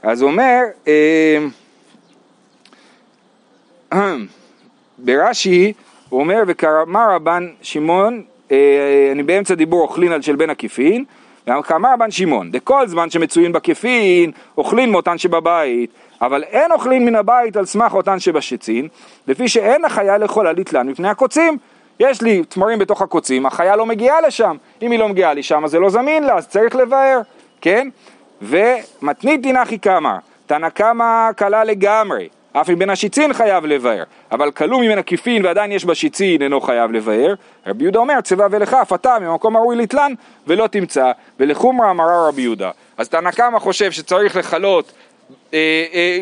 אז 0.02 0.22
אומר, 0.22 0.60
אה, 0.88 1.38
ברש"י 4.98 5.72
הוא 6.08 6.20
אומר 6.20 6.42
וכאמר 6.46 7.14
רבן 7.14 7.48
שמעון, 7.62 8.22
אה, 8.52 9.08
אני 9.12 9.22
באמצע 9.22 9.54
דיבור 9.54 9.82
אוכלין 9.82 10.12
על 10.12 10.22
של 10.22 10.36
בן 10.36 10.50
עקיפין, 10.50 11.04
וכאמר 11.58 11.92
רבן 11.92 12.10
שמעון, 12.10 12.50
דכל 12.50 12.88
זמן 12.88 13.10
שמצוין 13.10 13.52
בכפין 13.52 14.30
אוכלין 14.58 14.90
מאותן 14.90 15.18
שבבית, 15.18 15.90
אבל 16.20 16.42
אין 16.42 16.72
אוכלין 16.72 17.04
מן 17.04 17.14
הבית 17.14 17.56
על 17.56 17.66
סמך 17.66 17.94
אותן 17.94 18.20
שבשצין, 18.20 18.88
לפי 19.28 19.48
שאין 19.48 19.84
החיה 19.84 20.18
לאכול 20.18 20.46
על 20.46 20.58
יתלן 20.58 20.88
מפני 20.88 21.08
הקוצים. 21.08 21.58
יש 22.00 22.22
לי 22.22 22.42
תמרים 22.48 22.78
בתוך 22.78 23.02
הקוצים, 23.02 23.46
החיה 23.46 23.76
לא 23.76 23.86
מגיעה 23.86 24.20
לשם, 24.20 24.56
אם 24.82 24.90
היא 24.90 24.98
לא 24.98 25.08
מגיעה 25.08 25.34
לשם 25.34 25.64
אז 25.64 25.70
זה 25.70 25.78
לא 25.78 25.90
זמין 25.90 26.24
לה, 26.24 26.34
אז 26.34 26.48
צריך 26.48 26.76
לבאר, 26.76 27.20
כן? 27.60 27.88
ומתנית 28.42 29.42
דינכי 29.42 29.78
כאמר, 29.78 30.16
תנא 30.46 30.68
קמא 30.68 31.32
קלה 31.36 31.64
לגמרי, 31.64 32.28
אף 32.52 32.70
מבין 32.70 32.90
השיצין 32.90 33.32
חייב 33.32 33.66
לבאר, 33.66 34.02
אבל 34.32 34.50
כלוא 34.50 34.80
מן 34.80 34.98
הקיפין 34.98 35.44
ועדיין 35.44 35.72
יש 35.72 35.84
בשיצין 35.84 36.42
אינו 36.42 36.60
חייב 36.60 36.92
לבאר. 36.92 37.34
רבי 37.66 37.84
יהודה 37.84 37.98
אומר, 37.98 38.20
צבע 38.20 38.46
ולך 38.50 38.74
אף 38.74 38.92
אתה 38.92 39.18
ממקום 39.20 39.56
הראוי 39.56 39.76
לתלן 39.76 40.12
ולא 40.46 40.66
תמצא, 40.66 41.12
ולחומרא 41.40 41.90
אמרה 41.90 42.28
רבי 42.28 42.42
יהודה. 42.42 42.70
אז 42.96 43.08
תנא 43.08 43.30
קמא 43.30 43.58
חושב 43.58 43.90
שצריך 43.90 44.36
לכלות, 44.36 44.92
אה, 45.54 45.84
אה, 45.94 46.18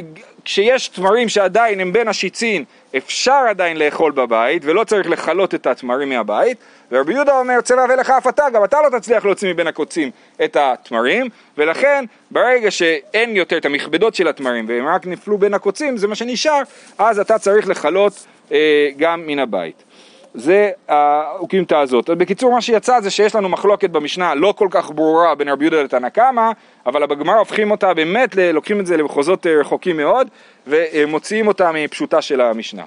כשיש 0.51 0.89
תמרים 0.89 1.29
שעדיין 1.29 1.81
הם 1.81 1.93
בין 1.93 2.09
השיצין, 2.09 2.65
אפשר 2.97 3.45
עדיין 3.49 3.77
לאכול 3.77 4.13
בבית, 4.13 4.63
ולא 4.65 4.85
צריך 4.85 5.11
לכלות 5.11 5.55
את 5.55 5.67
התמרים 5.67 6.09
מהבית, 6.09 6.59
ורבי 6.93 7.15
יהודה 7.15 7.39
אומר, 7.39 7.61
צבע 7.61 7.85
ולך 7.89 8.11
אף 8.11 8.29
אתה, 8.29 8.45
גם 8.55 8.65
אתה 8.65 8.79
לא 8.83 8.99
תצליח 8.99 9.25
להוציא 9.25 9.53
מבין 9.53 9.67
הקוצים 9.67 10.11
את 10.45 10.57
התמרים, 10.57 11.29
ולכן 11.59 12.05
ברגע 12.31 12.71
שאין 12.71 13.37
יותר 13.37 13.57
את 13.57 13.65
המכבדות 13.65 14.15
של 14.15 14.29
התמרים, 14.29 14.65
והם 14.69 14.87
רק 14.87 15.07
נפלו 15.07 15.39
בין 15.39 15.55
הקוצים, 15.55 15.97
זה 15.97 16.09
מה 16.09 16.15
שנשאר, 16.15 16.63
אז 16.99 17.19
אתה 17.19 17.39
צריך 17.39 17.69
לכלות 17.69 18.27
אה, 18.53 18.89
גם 18.97 19.27
מן 19.27 19.39
הבית. 19.39 19.83
זה 20.35 20.71
האוקימתא 20.89 21.75
הזאת. 21.75 22.11
בקיצור, 22.11 22.53
מה 22.53 22.61
שיצא 22.61 23.01
זה 23.01 23.11
שיש 23.11 23.35
לנו 23.35 23.49
מחלוקת 23.49 23.91
במשנה 23.91 24.35
לא 24.35 24.55
כל 24.57 24.69
כך 24.71 24.91
ברורה 24.91 25.35
בין 25.35 25.49
רבי 25.49 25.65
יהודה 25.65 25.83
לתנא 25.83 26.09
קמא, 26.09 26.51
אבל 26.87 27.07
בגמרא 27.07 27.39
הופכים 27.39 27.71
אותה 27.71 27.95
באמת, 27.95 28.37
לוקחים 28.53 28.81
את 28.81 28.87
זה 28.87 28.97
למחוזות 28.97 29.47
אה, 29.47 29.61
רחוקים 29.61 29.97
מאוד, 29.97 30.29
ומוציאים 30.67 31.49
אותה 31.49 31.71
מפשוטה 31.75 32.23
של 32.23 32.41
המשנה. 32.41 32.85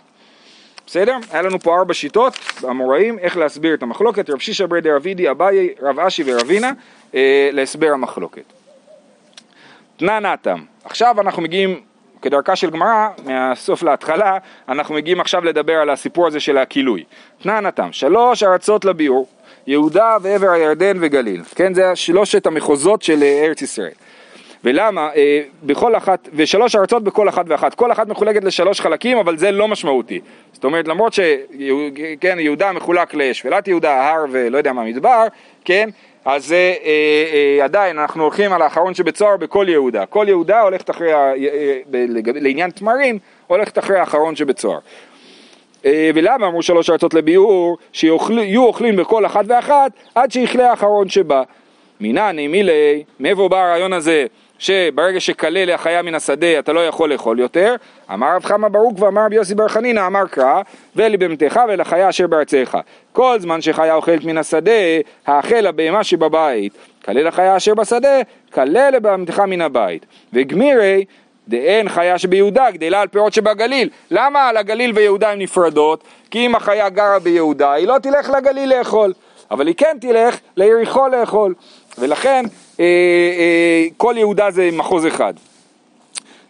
בסדר? 0.88 1.18
היה 1.32 1.42
לנו 1.42 1.60
פה 1.60 1.78
ארבע 1.78 1.94
שיטות, 1.94 2.34
המוראים, 2.64 3.20
איך 3.20 3.38
להסביר 3.38 3.74
את 3.74 3.84
המחלוקת, 3.84 4.30
רב 4.30 4.40
שישא 4.40 4.66
ברי 4.66 4.82
דרבידי, 4.82 5.30
אביי, 5.32 5.70
רב 5.82 6.00
אשי 6.00 6.24
ורבינה, 6.26 6.72
אה, 7.16 7.50
להסבר 7.52 7.90
המחלוקת. 7.92 8.54
תנא 9.98 10.20
נתם, 10.20 10.60
עכשיו 10.84 11.22
אנחנו 11.22 11.42
מגיעים, 11.42 11.80
כדרכה 12.24 12.56
של 12.56 12.70
גמרא, 12.70 13.08
מהסוף 13.26 13.84
להתחלה, 13.84 14.38
אנחנו 14.70 14.96
מגיעים 14.96 15.20
עכשיו 15.20 15.46
לדבר 15.46 15.74
על 15.74 15.90
הסיפור 15.90 16.28
הזה 16.28 16.40
של 16.40 16.58
הכילוי. 16.58 17.04
תנא 17.42 17.60
נתם, 17.60 17.90
שלוש 17.92 18.44
ארצות 18.44 18.86
לביאור, 18.86 19.28
יהודה 19.68 20.18
ועבר 20.22 20.50
הירדן 20.50 20.98
וגליל, 21.02 21.42
כן? 21.56 21.74
זה 21.74 21.96
שלושת 21.96 22.46
המחוזות 22.46 23.02
של 23.02 23.24
אה, 23.24 23.46
ארץ 23.46 23.62
ישראל. 23.62 23.92
ולמה? 24.64 25.10
אה, 25.16 25.42
בכל 25.64 25.96
אחת, 25.96 26.30
ושלוש 26.34 26.76
ארצות 26.76 27.04
בכל 27.04 27.30
אחת 27.30 27.46
ואחת. 27.48 27.74
כל 27.74 27.92
אחת 27.92 28.08
מחולקת 28.08 28.44
לשלוש 28.44 28.82
חלקים, 28.82 29.18
אבל 29.18 29.38
זה 29.38 29.52
לא 29.52 29.68
משמעותי. 29.68 30.20
זאת 30.54 30.64
אומרת, 30.64 30.88
למרות 30.88 31.14
שכן, 31.14 32.40
יהודה 32.40 32.72
מחולק 32.72 33.14
לשפלת 33.14 33.68
יהודה, 33.68 33.94
ההר 33.94 34.26
ולא 34.32 34.58
יודע 34.58 34.74
מה, 34.74 34.84
מדבר, 34.84 35.24
כן? 35.66 35.90
אז 36.26 36.46
זה 36.46 36.76
אה, 36.84 36.90
אה, 37.60 37.66
עדיין, 37.66 38.00
אנחנו 38.00 38.24
הולכים 38.24 38.54
על 38.54 38.62
האחרון 38.62 38.94
שבצוהר 38.94 39.38
בכל 39.38 39.66
יהודה. 39.70 40.06
כל 40.06 40.26
יהודה 40.30 40.62
הולכת 40.62 40.90
אחרי, 40.90 41.14
ה, 41.14 41.34
אה, 41.34 41.80
ב, 41.92 42.06
לעניין 42.36 42.72
תמרים, 42.72 43.20
הולכת 43.48 43.78
אחרי 43.78 44.00
האחרון 44.00 44.36
שבצוהר. 44.36 44.80
אה, 45.86 46.10
ולמה 46.16 46.48
אמרו 46.48 46.62
שלוש 46.62 46.90
ארצות 46.90 47.14
לביאור? 47.14 47.78
שיהיו 47.94 48.64
אוכלים 48.64 48.96
בכל 48.96 49.26
אחת 49.26 49.46
ואחת 49.48 49.92
עד 50.16 50.32
שיכלה 50.32 50.70
האחרון 50.70 51.10
שבא. 51.10 51.44
מינני 52.00 52.48
מילי, 52.48 53.04
מאיפה 53.20 53.50
בא 53.50 53.58
הרעיון 53.58 53.94
הזה 53.94 54.26
שברגע 54.64 55.20
שכלה 55.20 55.66
לחיה 55.66 56.02
מן 56.02 56.16
השדה 56.16 56.60
אתה 56.60 56.74
לא 56.74 56.88
יכול 56.88 57.14
לאכול 57.14 57.40
יותר? 57.40 57.76
אמר 58.14 58.36
רב 58.36 58.46
חמא 58.46 58.68
ברוך 58.68 59.02
ואמר 59.02 59.26
רבי 59.26 59.36
יוסי 59.36 59.56
בר 59.56 59.68
חנינא 59.68 60.08
אמר 60.08 60.28
קרא 60.28 60.62
ולבהמתך 60.96 61.60
ולחיה 61.70 62.10
אשר 62.10 62.28
בארצך 62.28 62.78
כל 63.12 63.38
זמן 63.40 63.62
שחיה 63.62 63.96
אוכלת 63.96 64.24
מן 64.24 64.38
השדה 64.38 64.72
האכל 65.28 65.68
הבהמה 65.68 66.04
שבבית 66.04 66.74
כלה 67.06 67.24
לחיה 67.24 67.58
אשר 67.58 67.74
בשדה 67.74 68.22
כלה 68.54 68.90
לבהמתך 68.90 69.40
מן 69.40 69.62
הבית 69.62 70.06
וגמירי 70.34 71.06
דאין 71.48 71.90
חיה 71.90 72.18
שביהודה 72.18 72.72
גדלה 72.72 73.02
על 73.02 73.08
פירות 73.08 73.34
שבגליל. 73.34 73.90
למה 74.12 74.50
על 74.50 74.58
הגליל 74.58 74.92
ויהודה 74.96 75.32
הן 75.32 75.42
נפרדות? 75.42 76.04
כי 76.32 76.46
אם 76.46 76.56
החיה 76.56 76.90
גרה 76.90 77.20
ביהודה 77.20 77.74
היא 77.74 77.88
לא 77.88 77.98
תלך 78.02 78.30
לגליל 78.30 78.78
לאכול, 78.78 79.14
אבל 79.52 79.68
היא 79.68 79.76
כן 79.76 79.98
תלך 80.02 80.40
ליריחו 80.58 81.08
לאכול. 81.08 81.54
ולכן 81.98 82.46
כל 83.98 84.16
יהודה 84.18 84.52
זה 84.52 84.70
מחוז 84.74 85.08
אחד. 85.08 85.34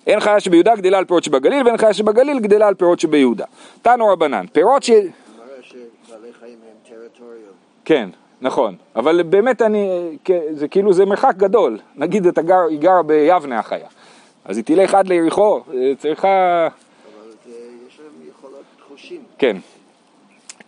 אין 0.07 0.19
חיה 0.19 0.39
שביהודה 0.39 0.75
גדלה 0.75 0.97
על 0.97 1.05
פירות 1.05 1.23
שבגליל 1.23 1.65
ואין 1.65 1.77
חיה 1.77 1.93
שבגליל 1.93 2.39
גדלה 2.39 2.67
על 2.67 2.73
פירות 2.73 2.99
שביהודה. 2.99 3.45
תנו 3.81 4.07
רבנן, 4.07 4.45
פירות 4.53 4.83
ש... 4.83 4.91
כן, 7.85 8.09
נכון, 8.41 8.75
אבל 8.95 9.23
באמת 9.23 9.61
אני, 9.61 9.89
כן, 10.23 10.39
זה 10.51 10.67
כאילו 10.67 10.93
זה 10.93 11.05
מרחק 11.05 11.35
גדול, 11.37 11.79
נגיד 11.95 12.27
אתה 12.27 12.41
גר, 12.41 12.63
היא 12.69 12.79
גרה 12.79 13.03
ביבנה 13.03 13.59
החיה, 13.59 13.87
אז 14.45 14.57
היא 14.57 14.65
תלך 14.65 14.93
עד 14.93 15.07
ליריחו, 15.07 15.61
אה, 15.73 15.91
צריכה, 15.97 16.67
אבל 16.67 17.31
יש 17.87 17.99
להם 17.99 18.29
יכולות 18.29 18.63
חושים. 18.87 19.21
כן, 19.37 19.57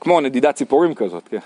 כמו 0.02 0.22
נדידת 0.22 0.56
ציפורים 0.56 0.94
כזאת, 0.94 1.28
כן. 1.28 1.40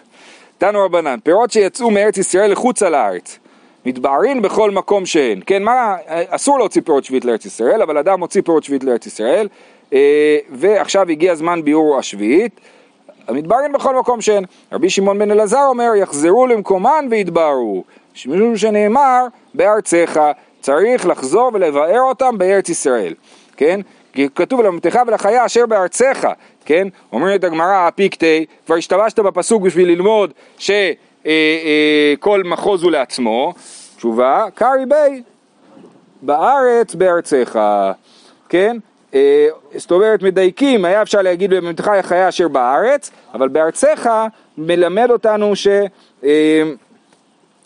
תנו 0.58 0.86
רבנן, 0.86 1.20
פירות 1.24 1.52
שיצאו 1.52 1.92
מארץ 1.92 2.18
ישראל 2.18 2.52
לחוצה 2.52 2.90
לארץ, 2.90 3.40
מתבערין 3.86 4.42
בכל 4.42 4.72
מקום 4.72 5.06
שהן, 5.06 5.42
כן, 5.46 5.64
מה, 5.64 5.96
אסור 6.08 6.60
להוציא 6.60 6.82
פירות 6.86 7.04
שביעית 7.04 7.26
לארץ 7.26 7.46
ישראל, 7.46 7.82
אבל 7.82 7.98
אדם 7.98 8.20
מוציא 8.20 8.42
פירות 8.42 8.64
שביעית 8.64 8.84
לארץ 8.84 9.06
ישראל, 9.06 9.48
אה, 9.94 10.38
ועכשיו 10.52 11.10
הגיע 11.10 11.36
זמן 11.36 11.62
ביאור 11.64 11.98
השביעית, 11.98 12.60
המתבערין 13.28 13.72
בכל 13.72 13.96
מקום 13.96 14.22
שהן. 14.22 14.44
רבי 14.72 14.90
שמעון 14.90 15.20
בן 15.20 15.32
אלעזר 15.32 15.66
אומר, 15.68 15.92
יחזרו 15.96 16.48
למקומן 16.48 17.08
ויתבערו, 17.10 17.84
משום 18.14 18.58
שנאמר, 18.58 19.26
בארצך, 19.54 20.20
צריך 20.62 21.08
לחזור 21.08 21.52
ולבאר 21.54 22.02
אותם 22.02 22.38
בארץ 22.38 22.70
ישראל, 22.70 23.14
כן? 23.58 23.82
כי 24.14 24.28
כתוב 24.36 24.62
למתך 24.62 25.00
ולחיה 25.08 25.46
אשר 25.46 25.66
בארצך, 25.66 26.28
כן? 26.66 26.88
אומרת 27.12 27.44
הגמרא 27.44 27.88
הפיקטי, 27.88 28.46
כבר 28.66 28.76
השתמשת 28.76 29.20
בפסוק 29.20 29.62
בשביל 29.62 29.88
ללמוד 29.88 30.34
שכל 31.24 32.44
מחוז 32.46 32.84
הוא 32.84 32.92
לעצמו, 32.92 33.54
תשובה, 33.98 34.46
קרי 34.56 34.86
בי, 34.88 35.24
בארץ 36.22 36.96
בארצך, 36.96 37.60
כן? 38.50 38.78
אה, 39.14 39.48
זאת 39.76 39.92
אומרת 39.92 40.22
מדייקים, 40.24 40.86
היה 40.86 41.02
אפשר 41.02 41.22
להגיד 41.22 41.54
במתך 41.54 41.88
החיה 41.88 42.30
אשר 42.30 42.48
בארץ, 42.48 43.12
אבל 43.34 43.48
בארצך 43.48 44.10
מלמד 44.58 45.12
אותנו 45.12 45.56
ש... 45.56 45.68
אה, 46.24 46.64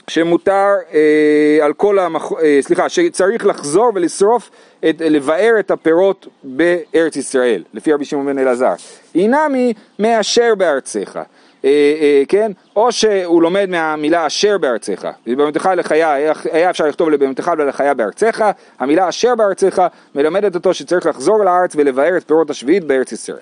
שמותר 0.07 0.73
אה, 0.93 1.65
על 1.65 1.73
כל 1.73 1.99
המח... 1.99 2.31
אה, 2.43 2.57
סליחה, 2.61 2.89
שצריך 2.89 3.45
לחזור 3.45 3.91
ולשרוף, 3.95 4.49
את, 4.89 5.01
לבאר 5.01 5.55
את 5.59 5.71
הפירות 5.71 6.27
בארץ 6.43 7.15
ישראל, 7.15 7.63
לפי 7.73 7.93
רבי 7.93 8.05
שמעון 8.05 8.25
בן 8.25 8.39
אלעזר. 8.39 8.73
אינמי 9.15 9.73
מאשר 9.99 10.55
בארצך, 10.57 11.15
אה, 11.15 11.21
אה, 11.21 11.25
כן? 12.27 12.51
או 12.75 12.91
שהוא 12.91 13.41
לומד 13.41 13.69
מהמילה 13.69 14.27
אשר 14.27 14.57
בארצך. 14.57 15.07
ובהמתך 15.27 15.69
לחיה, 15.77 16.13
היה- 16.13 16.69
אפשר 16.69 16.85
לכתוב 16.85 17.09
לבהמתך 17.09 17.51
ולחיה 17.57 17.93
בארצך, 17.93 18.45
המילה 18.79 19.09
אשר 19.09 19.35
בארצך 19.35 19.81
מלמדת 20.15 20.55
אותו 20.55 20.73
שצריך 20.73 21.05
לחזור 21.05 21.43
לארץ 21.45 21.75
ולבאר 21.75 22.17
את 22.17 22.23
פירות 22.27 22.49
השביעית 22.49 22.83
בארץ 22.83 23.11
ישראל. 23.11 23.37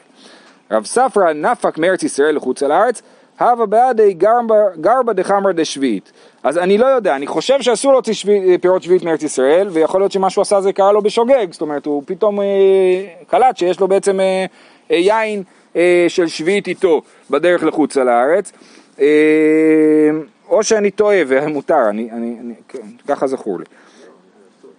רב 0.71 0.86
ספרא 0.86 1.34
נפק 1.34 1.77
מארץ 1.77 2.03
ישראל 2.03 2.36
לחוץ 2.36 2.63
על 2.63 2.71
הארץ, 2.71 3.01
הווה 3.39 3.65
בעדי 3.65 4.13
גרבה- 4.13 4.75
גרבה 4.81 5.13
דחמר 5.13 5.51
דשביעית. 5.51 6.12
אז 6.43 6.57
אני 6.57 6.77
לא 6.77 6.86
יודע, 6.86 7.15
אני 7.15 7.27
חושב 7.27 7.62
שאסור 7.62 7.91
להוציא 7.93 8.13
שבי, 8.13 8.57
פירות 8.57 8.84
שביעית 8.84 9.03
מארץ 9.03 9.23
ישראל, 9.23 9.67
ויכול 9.71 10.01
להיות 10.01 10.12
שמה 10.12 10.29
שהוא 10.29 10.41
עשה 10.41 10.62
זה 10.62 10.73
קרה 10.73 10.91
לו 10.91 11.01
בשוגג, 11.01 11.47
זאת 11.51 11.62
אומרת 11.62 11.86
הוא 11.86 12.03
פתאום 12.05 12.41
אה, 12.41 12.45
קלט 13.27 13.57
שיש 13.57 13.79
לו 13.79 13.88
בעצם 13.88 14.19
אה, 14.19 14.45
אה, 14.91 14.95
יין 14.95 15.39
אה, 15.39 15.43
של 16.07 16.27
שביעית 16.27 16.67
איתו 16.67 17.01
בדרך 17.29 17.63
לחוץ 17.63 17.97
על 17.97 18.10
הארץ. 18.10 18.51
אה, 18.99 19.05
או 20.49 20.63
שאני 20.63 20.91
טועה 20.91 21.17
ומותר, 21.27 21.89
אני, 21.89 22.12
אני, 22.12 22.38
אני, 22.39 22.53
כן, 22.67 22.88
ככה 23.07 23.27
זכור 23.27 23.60
לי. 23.60 23.65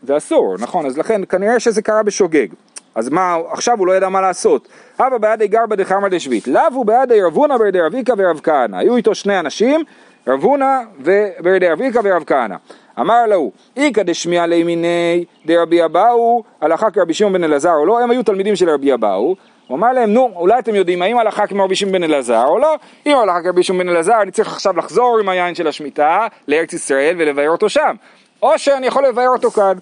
זה 0.03 0.17
אסור, 0.17 0.57
נכון, 0.59 0.87
אז 0.87 0.99
לכן 0.99 1.21
כנראה 1.29 1.61
שזה 1.61 1.83
קרה 1.83 2.03
בשוגג. 2.03 2.47
אז 2.95 3.09
מה, 3.09 3.37
עכשיו 3.51 3.79
הוא 3.79 3.87
לא 3.87 3.93
ידע 3.97 4.09
מה 4.09 4.21
לעשות. 4.21 4.69
הווה 4.97 5.19
בידי 5.19 5.49
גרבא 5.49 5.77
דחמר 5.77 6.09
דשביעית, 6.09 6.49
לאו 6.49 6.85
בידי 6.85 7.23
רב 7.23 7.35
הונא 7.35 7.59
בידי 7.59 7.81
רב 7.81 7.95
איקא 7.95 8.13
ורב 8.17 8.41
כהנא. 8.43 8.77
היו 8.77 8.97
איתו 8.97 9.15
שני 9.15 9.39
אנשים, 9.39 9.81
רב 10.27 10.43
הונא 10.43 10.81
ובידי 11.01 11.69
רב 11.69 11.81
איקא 11.81 12.01
ורב 12.05 12.25
כהנא. 12.27 12.57
אמר 13.01 13.27
לו, 13.27 13.51
איכא 13.77 14.03
דשמיע 14.03 14.47
לימיני 14.47 15.25
דרבי 15.47 15.85
אבאו, 15.85 16.43
הלכה 16.61 16.91
כרבי 16.91 17.15
שמעון 17.15 17.33
בן 17.33 17.45
אלעזר 17.45 17.75
או 17.75 17.87
לא, 17.87 18.01
הם 18.01 18.11
היו 18.11 18.23
תלמידים 18.23 18.57
של 18.57 18.71
רבי 18.71 18.95
אבאו. 18.95 19.37
הוא 19.73 19.79
אמר 19.79 19.93
להם, 19.93 20.11
נו, 20.11 20.31
אולי 20.37 20.59
אתם 20.59 20.75
יודעים 20.75 21.03
האם 21.03 21.19
הלכה 21.19 21.47
כמו 21.47 21.65
רבי 21.65 21.75
שמעון 21.75 21.93
בן 21.93 22.03
אלעזר 22.03 22.45
או 22.45 22.59
לא? 22.59 22.77
אם 23.07 23.17
הלכה 23.17 23.43
כרבי 23.43 23.63
שמעון 23.63 23.87
בן 23.87 23.93
אלעזר, 23.93 24.23
אני 24.23 24.31
צריך 24.31 24.53
עכשיו 24.53 24.77
לחזור 24.77 25.19
עם 25.19 25.29
היין 25.29 25.55
של 25.55 25.69
השמיטה 25.69 26.27
לארץ 26.49 26.73
ישראל 26.73 27.15
ולבאר 27.19 27.51
אותו 27.51 27.69
שם. 27.69 27.95
או 28.43 28.59
שאני 28.59 28.87
יכול 28.87 29.07
לבאר 29.07 29.29
אותו 29.29 29.51
כאן. 29.51 29.73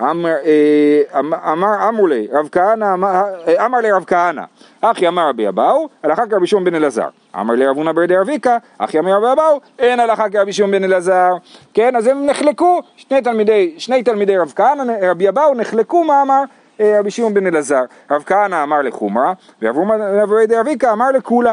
אמר, 0.00 0.28
אה, 0.44 1.20
אמ- 1.20 1.34
אמר 1.34 1.88
אמרו 1.88 2.06
לי, 2.06 2.28
רב 2.32 2.48
כהנא, 2.52 2.94
אמר- 2.94 3.24
אה, 3.48 3.66
אמר 3.66 3.78
לי 3.78 3.92
רב 3.92 4.04
כהנא, 4.06 4.42
אחי 4.80 5.08
אמר 5.08 5.28
רבי 5.28 5.48
אבאו, 5.48 5.88
הלכה 6.02 6.26
כרבי 6.26 6.46
שמעון 6.46 6.64
בן 6.64 6.74
אלעזר. 6.74 7.08
אמר 7.40 7.54
לי 7.54 7.66
רב 7.66 7.76
הונא 7.76 7.92
ברדי 7.92 8.16
רביקה, 8.16 8.58
אחי 8.78 8.98
אמר 8.98 9.12
רבי 9.16 9.32
אבאו, 9.32 9.60
אין 9.78 10.00
הלכה 10.00 10.30
כרבי 10.30 10.52
שמעון 10.52 10.70
בן 10.72 10.84
אלעזר. 10.84 11.32
כן, 11.74 11.96
אז 11.96 12.06
הם 12.06 12.26
נחלקו, 12.26 12.80
שני 12.96 13.22
תלמידי, 13.22 13.74
שני 13.78 14.02
תלמידי 14.02 14.38
רב 14.38 14.52
כהנא, 14.56 14.92
רבי 15.02 15.28
אבאו, 15.28 15.54
נחלקו 15.54 16.04
מה 16.04 16.22
אמר 16.22 16.42
רבי 16.80 17.10
שמעון 17.10 17.34
בן 17.34 17.46
אלעזר. 17.46 17.82
רב 18.10 18.22
כהנא 18.26 18.62
אמר 18.62 18.82
לחומרא, 18.82 19.32
ורב 19.62 19.76
הונא 19.76 20.26
ברדי 20.26 20.56
רביקה 20.56 20.92
אמר 20.92 21.10
לקולה. 21.10 21.52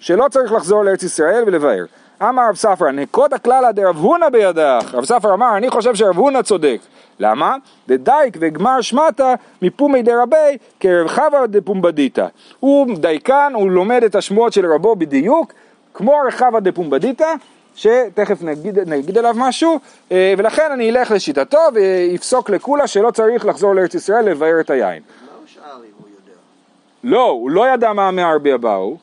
שלא 0.00 0.28
צריך 0.30 0.52
לחזור 0.52 0.84
לארץ 0.84 1.02
ישראל 1.02 1.44
ולבאר. 1.46 1.84
אמר 2.22 2.48
רב 2.48 2.54
ספרא, 2.54 2.90
נקודה 2.90 3.38
כללה 3.38 3.72
דרב 3.72 3.96
הונא 3.96 4.28
בידך. 4.28 4.94
רב 4.94 5.04
ספרא 5.04 5.34
אמר, 5.34 5.56
אני 5.56 5.70
חושב 5.70 5.94
שרב 5.94 6.16
הונא 6.16 6.42
צודק. 6.42 6.78
למה? 7.18 7.56
דדייק 7.88 8.36
וגמר 8.40 8.80
שמטה 8.80 9.34
מפומי 9.62 10.02
דרבי 10.02 10.58
כרב 10.80 11.08
חווה 11.08 11.46
דפומבדיתא. 11.46 12.26
הוא 12.60 12.86
דייקן, 12.96 13.52
הוא 13.54 13.70
לומד 13.70 14.04
את 14.04 14.14
השמועות 14.14 14.52
של 14.52 14.72
רבו 14.72 14.96
בדיוק, 14.96 15.52
כמו 15.94 16.14
רחבה 16.26 16.60
דפומבדיתא, 16.60 17.34
שתכף 17.76 18.42
נגיד, 18.42 18.78
נגיד 18.78 19.18
עליו 19.18 19.34
משהו, 19.38 19.78
אה, 20.12 20.34
ולכן 20.38 20.72
אני 20.72 20.90
אלך 20.90 21.10
לשיטתו 21.10 21.58
ויפסוק 21.74 22.50
לכולה 22.50 22.86
שלא 22.86 23.10
צריך 23.10 23.46
לחזור 23.46 23.74
לארץ 23.74 23.94
ישראל 23.94 24.24
לבאר 24.24 24.60
את 24.60 24.70
היין. 24.70 25.02
מה 25.02 25.32
הוא 25.38 25.46
שאל 25.46 25.62
אם 25.62 25.92
הוא 25.98 26.08
יודע? 26.08 26.38
לא, 27.04 27.30
הוא 27.30 27.50
לא 27.50 27.68
ידע 27.68 27.92
מה 27.92 28.10
מהרבי 28.10 28.54
אבאו, 28.54 28.96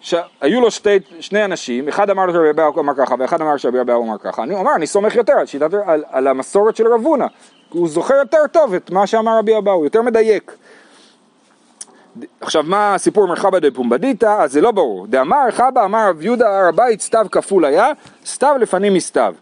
שהיו 0.00 0.60
לו 0.60 0.70
שתי, 0.70 0.98
שני 1.20 1.44
אנשים, 1.44 1.88
אחד 1.88 2.10
אמר 2.10 2.32
שרבי 2.32 2.50
אבאו 2.50 2.80
אמר 2.80 2.92
ככה 2.96 3.14
ואחד 3.18 3.40
אמר 3.40 3.56
שרבי 3.56 3.80
אבאו 3.80 4.04
אמר 4.04 4.18
ככה, 4.18 4.42
אני 4.42 4.54
אומר, 4.54 4.74
אני 4.74 4.86
סומך 4.86 5.14
יותר 5.14 5.32
על, 5.32 5.46
שיטת, 5.46 5.74
על, 5.86 6.04
על 6.10 6.26
המסורת 6.26 6.76
של 6.76 6.86
רב 6.92 7.04
הונא, 7.04 7.26
הוא 7.68 7.88
זוכר 7.88 8.14
יותר 8.14 8.46
טוב 8.52 8.74
את 8.74 8.90
מה 8.90 9.06
שאמר 9.06 9.38
רבי 9.38 9.58
אבאו, 9.58 9.84
יותר 9.84 10.02
מדייק. 10.02 10.52
עכשיו 12.40 12.64
מה 12.66 12.94
הסיפור 12.94 13.28
מרחבא 13.28 13.58
דפומבדיתא, 13.58 14.36
אז 14.40 14.52
זה 14.52 14.60
לא 14.60 14.70
ברור, 14.70 15.06
דאמר 15.06 15.46
רחבא 15.48 15.84
אמר 15.84 16.08
רב 16.08 16.22
יהודה 16.22 16.58
הר 16.58 16.68
הבית 16.68 17.00
סתיו 17.00 17.26
כפול 17.32 17.64
היה, 17.64 17.92
סתיו 18.26 18.54
לפנים 18.60 18.94
מסתיו. 18.94 19.34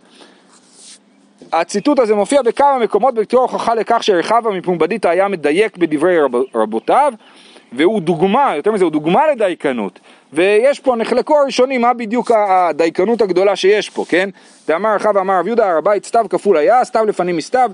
הציטוט 1.52 1.98
הזה 1.98 2.14
מופיע 2.14 2.42
בכמה 2.42 2.78
מקומות 2.78 3.14
בתור 3.14 3.42
הוכחה 3.42 3.74
לכך 3.74 4.02
שרחבא 4.02 4.50
מפומבדיתא 4.50 5.08
היה 5.08 5.28
מדייק 5.28 5.76
בדברי 5.76 6.20
רב, 6.20 6.32
רבותיו 6.54 7.12
והוא 7.72 8.00
דוגמה, 8.00 8.52
יותר 8.56 8.72
מזה, 8.72 8.84
הוא 8.84 8.92
דוגמה 8.92 9.20
לדייקנות 9.32 10.00
ויש 10.32 10.80
פה, 10.80 10.96
נחלקו 10.96 11.38
הראשונים 11.38 11.80
מה 11.80 11.92
בדיוק 11.92 12.30
הדייקנות 12.30 13.22
הגדולה 13.22 13.56
שיש 13.56 13.90
פה, 13.90 14.04
כן? 14.08 14.30
דאמר 14.68 14.94
רחבא 14.94 15.20
אמר 15.20 15.38
רב 15.38 15.46
יהודה 15.46 15.70
הר 15.70 15.76
הבית 15.76 16.04
סתיו 16.04 16.26
כפול 16.30 16.56
היה, 16.56 16.84
סתיו 16.84 17.06
לפנים 17.06 17.36
מסתיו 17.36 17.70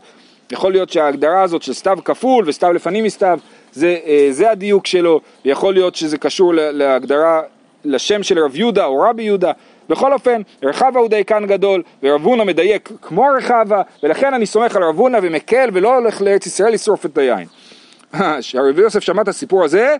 יכול 0.52 0.72
להיות 0.72 0.90
שההגדרה 0.90 1.42
הזאת 1.42 1.62
של 1.62 1.72
סתיו 1.72 1.98
כפול 2.04 2.44
וסתיו 2.48 2.72
לפנים 2.72 3.04
מסתיו 3.04 3.38
זה, 3.72 3.96
אה, 4.06 4.26
זה 4.30 4.50
הדיוק 4.50 4.86
שלו, 4.86 5.20
ויכול 5.44 5.74
להיות 5.74 5.94
שזה 5.94 6.18
קשור 6.18 6.54
לה- 6.54 6.72
להגדרה, 6.72 7.40
לשם 7.84 8.22
של 8.22 8.38
רב 8.38 8.56
יהודה 8.56 8.84
או 8.84 9.00
רבי 9.00 9.22
יהודה. 9.22 9.52
בכל 9.88 10.12
אופן, 10.12 10.42
רחבה 10.62 11.00
הוא 11.00 11.08
דייקן 11.08 11.46
גדול, 11.46 11.82
ורב 12.02 12.24
הונא 12.24 12.44
מדייק 12.44 12.90
כמו 13.02 13.26
רחבה, 13.38 13.82
ולכן 14.02 14.34
אני 14.34 14.46
סומך 14.46 14.76
על 14.76 14.82
רב 14.82 14.98
הונא 14.98 15.18
ומקל 15.22 15.70
ולא 15.72 15.96
הולך 15.96 16.22
לארץ 16.22 16.46
ישראל 16.46 16.72
לשרוף 16.72 17.06
את 17.06 17.18
היין. 17.18 17.46
כשרב 18.40 18.78
יוסף 18.78 19.00
שמע 19.00 19.22
את 19.22 19.28
הסיפור 19.28 19.64
הזה, 19.64 19.96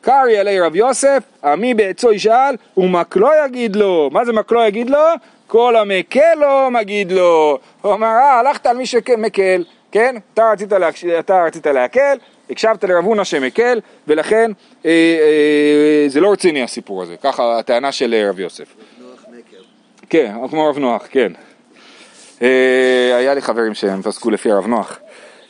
קרעי 0.00 0.38
עלי 0.38 0.60
רב 0.60 0.76
יוסף, 0.76 1.22
עמי 1.44 1.74
בעצו 1.74 2.12
ישאל, 2.12 2.54
ומקלו 2.76 3.28
יגיד 3.44 3.76
לו. 3.76 4.10
מה 4.12 4.24
זה 4.24 4.32
מקלו 4.32 4.64
יגיד 4.64 4.90
לו? 4.90 4.98
כל 5.46 5.76
המקל 5.76 6.34
לו 6.40 6.70
מגיד 6.70 7.12
לו. 7.12 7.58
הוא 7.82 7.94
אמר, 7.94 8.06
אה, 8.06 8.38
הלכת 8.38 8.66
על 8.66 8.76
מי 8.76 8.86
שמקל, 8.86 9.64
כן? 9.92 10.16
אתה 10.34 10.50
רצית, 10.52 10.72
להקש... 10.72 11.04
אתה 11.04 11.44
רצית 11.44 11.66
להקל, 11.66 12.16
הקשבת 12.50 12.84
לרב 12.84 13.04
הונא 13.04 13.24
שמקל, 13.24 13.80
ולכן 14.08 14.50
אה, 14.84 14.90
אה, 14.90 16.08
זה 16.08 16.20
לא 16.20 16.32
רציני 16.32 16.62
הסיפור 16.62 17.02
הזה. 17.02 17.16
ככה 17.22 17.58
הטענה 17.58 17.92
של 17.92 18.14
אה, 18.14 18.30
רב 18.30 18.40
יוסף. 18.40 18.74
כן, 20.10 20.34
כמו 20.50 20.68
רב 20.68 20.78
נוח, 20.78 21.06
כן. 21.10 21.32
אה, 22.42 23.16
היה 23.16 23.34
לי 23.34 23.40
חברים 23.40 23.74
שהם 23.74 24.02
פסקו 24.02 24.30
לפי 24.30 24.50
הרב 24.50 24.66
נוח. 24.66 24.98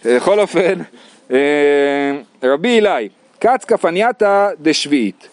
אה, 0.06 0.16
בכל 0.16 0.40
אופן, 0.40 0.74
אה, 1.32 1.38
רבי 2.42 2.68
אילאי, 2.68 3.08
קץ 3.38 3.64
כפנייתא 3.64 4.48
דשביעית. 4.60 5.28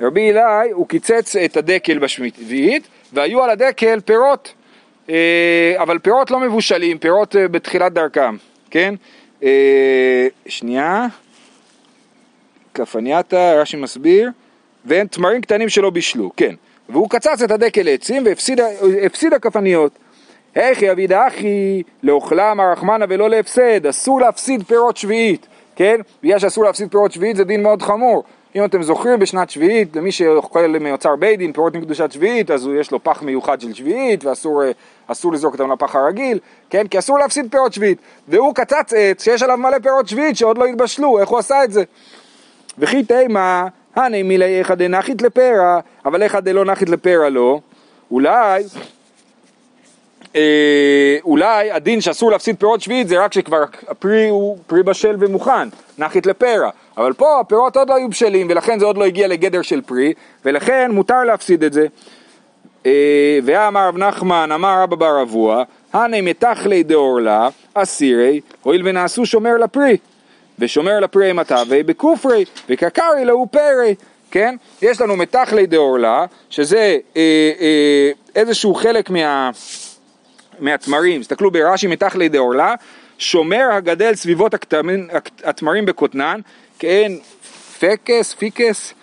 רבי 0.00 0.20
אילאי, 0.20 0.70
הוא 0.70 0.88
קיצץ 0.88 1.36
את 1.36 1.56
הדקל 1.56 1.98
בשביעית, 1.98 2.88
והיו 3.12 3.42
על 3.42 3.50
הדקל 3.50 4.00
פירות, 4.00 4.48
אה, 4.48 4.59
אבל 5.76 5.98
פירות 5.98 6.30
לא 6.30 6.40
מבושלים, 6.40 6.98
פירות 6.98 7.36
אה, 7.36 7.48
בתחילת 7.48 7.92
דרכם, 7.92 8.36
כן? 8.70 8.94
אה, 9.42 10.26
שנייה. 10.46 11.06
כפנייתא, 12.74 13.60
רש"י 13.60 13.76
מסביר, 13.76 14.30
ואין 14.84 15.06
תמרים 15.06 15.40
קטנים 15.40 15.68
שלא 15.68 15.90
בישלו, 15.90 16.30
כן. 16.36 16.54
והוא 16.88 17.10
קצץ 17.10 17.42
את 17.42 17.50
הדקל 17.50 17.82
לעצים 17.82 18.24
והפסיד 18.24 19.32
הכפניות. 19.32 19.92
היכי 20.54 20.92
אביד 20.92 21.12
אחי 21.12 21.82
לאוכלם 22.02 22.60
הרחמנה 22.60 23.04
ולא 23.08 23.30
להפסד, 23.30 23.86
אסור 23.86 24.20
להפסיד 24.20 24.62
פירות 24.62 24.96
שביעית, 24.96 25.46
כן? 25.76 26.00
בגלל 26.22 26.38
שאסור 26.38 26.64
להפסיד 26.64 26.90
פירות 26.90 27.12
שביעית 27.12 27.36
זה 27.36 27.44
דין 27.44 27.62
מאוד 27.62 27.82
חמור. 27.82 28.24
אם 28.54 28.64
אתם 28.64 28.82
זוכרים 28.82 29.18
בשנת 29.18 29.50
שביעית, 29.50 29.96
למי 29.96 30.12
שאוכל 30.12 30.66
מאוצר 30.80 31.16
בית 31.16 31.38
דין 31.38 31.52
פירות 31.52 31.74
מקדושת 31.74 32.12
שביעית, 32.12 32.50
אז 32.50 32.68
יש 32.80 32.90
לו 32.90 33.04
פח 33.04 33.22
מיוחד 33.22 33.60
של 33.60 33.74
שביעית 33.74 34.24
ואסור 34.24 34.62
אה, 34.64 34.70
לזרוק 35.32 35.52
אותם 35.52 35.72
לפח 35.72 35.96
הרגיל, 35.96 36.38
כן? 36.70 36.86
כי 36.86 36.98
אסור 36.98 37.18
להפסיד 37.18 37.46
פירות 37.50 37.72
שביעית. 37.72 37.98
והוא 38.28 38.54
קצץ 38.54 38.92
עץ 38.96 39.24
שיש 39.24 39.42
עליו 39.42 39.56
מלא 39.56 39.78
פירות 39.82 40.08
שביעית 40.08 40.36
שעוד 40.36 40.58
לא 40.58 40.64
התבשלו, 40.64 41.18
איך 41.18 41.28
הוא 41.28 41.38
עשה 41.38 41.64
את 41.64 41.72
זה? 41.72 41.84
וכי 42.78 43.02
תימא, 43.02 43.64
הני 43.96 44.22
מילי 44.22 44.58
איכא 44.58 44.74
דנחית 44.74 45.22
לפרע, 45.22 45.80
אבל 46.04 46.22
איכא 46.22 46.40
דלא 46.40 46.64
נחית 46.64 46.88
לפרע 46.88 47.28
לא, 47.28 47.60
אולי, 48.10 48.64
אה, 50.36 51.16
אולי 51.24 51.70
הדין 51.70 52.00
שאסור 52.00 52.30
להפסיד 52.30 52.56
פירות 52.58 52.80
שביעית 52.80 53.08
זה 53.08 53.24
רק 53.24 53.30
כשכבר 53.30 53.64
הפרי 53.88 54.28
הוא 54.28 54.58
פרי 54.66 54.82
בשל 54.82 55.16
ומוכן, 55.18 55.68
נחית 55.98 56.26
לפרע, 56.26 56.70
אבל 56.96 57.12
פה 57.12 57.40
הפירות 57.40 57.76
עוד 57.76 57.88
לא 57.88 57.94
היו 57.94 58.08
בשלים 58.08 58.46
ולכן 58.50 58.78
זה 58.78 58.84
עוד 58.84 58.98
לא 58.98 59.04
הגיע 59.04 59.28
לגדר 59.28 59.62
של 59.62 59.80
פרי, 59.80 60.12
ולכן 60.44 60.90
מותר 60.90 61.24
להפסיד 61.24 61.64
את 61.64 61.72
זה. 61.72 61.86
אה, 62.86 63.38
ואמר 63.44 63.88
רב 63.88 63.96
נחמן, 63.98 64.52
אמר 64.52 64.82
רבא 64.82 64.96
בר 64.96 65.22
אבוה, 65.22 65.64
הני 65.92 66.20
מתכלי 66.20 66.82
דעורלה, 66.82 67.48
אסירי, 67.74 68.40
הואיל 68.62 68.88
ונעשו 68.88 69.26
שומר 69.26 69.56
לפרי. 69.56 69.96
ושומר 70.58 71.00
לפרי 71.00 71.32
מטווי 71.32 71.82
בכופרי, 71.82 72.44
וקקרי 72.68 73.24
להו 73.24 73.46
פרי, 73.50 73.94
כן? 74.30 74.56
יש 74.82 75.00
לנו 75.00 75.16
מתכלי 75.16 75.66
דעורלה, 75.66 76.26
שזה 76.50 76.96
אה, 77.16 77.50
אה, 77.60 78.10
איזשהו 78.34 78.74
חלק 78.74 79.10
מה, 79.10 79.50
מהתמרים, 80.60 81.20
תסתכלו 81.20 81.50
ברש"י 81.50 81.86
מתכלי 81.86 82.28
דעורלה, 82.28 82.74
שומר 83.18 83.68
הגדל 83.72 84.14
סביבות 84.14 84.54
הכתמים- 84.54 85.08
התמרים 85.44 85.86
בכותנן, 85.86 86.40
כן, 86.78 87.12
פקס, 87.80 88.34
פיקס, 88.34 88.94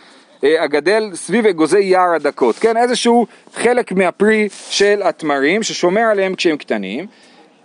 אה, 0.44 0.64
הגדל 0.64 1.10
סביב 1.14 1.46
אגוזי 1.48 1.80
יער 1.84 2.14
הדקות, 2.16 2.56
כן, 2.56 2.78
איזשהו 2.78 3.28
חלק 3.54 3.92
מהפרי 3.92 4.48
של 4.70 5.02
התמרים 5.04 5.64
ששומר 5.64 6.02
עליהם 6.02 6.36
כשהם 6.36 6.58
קטנים, 6.58 7.08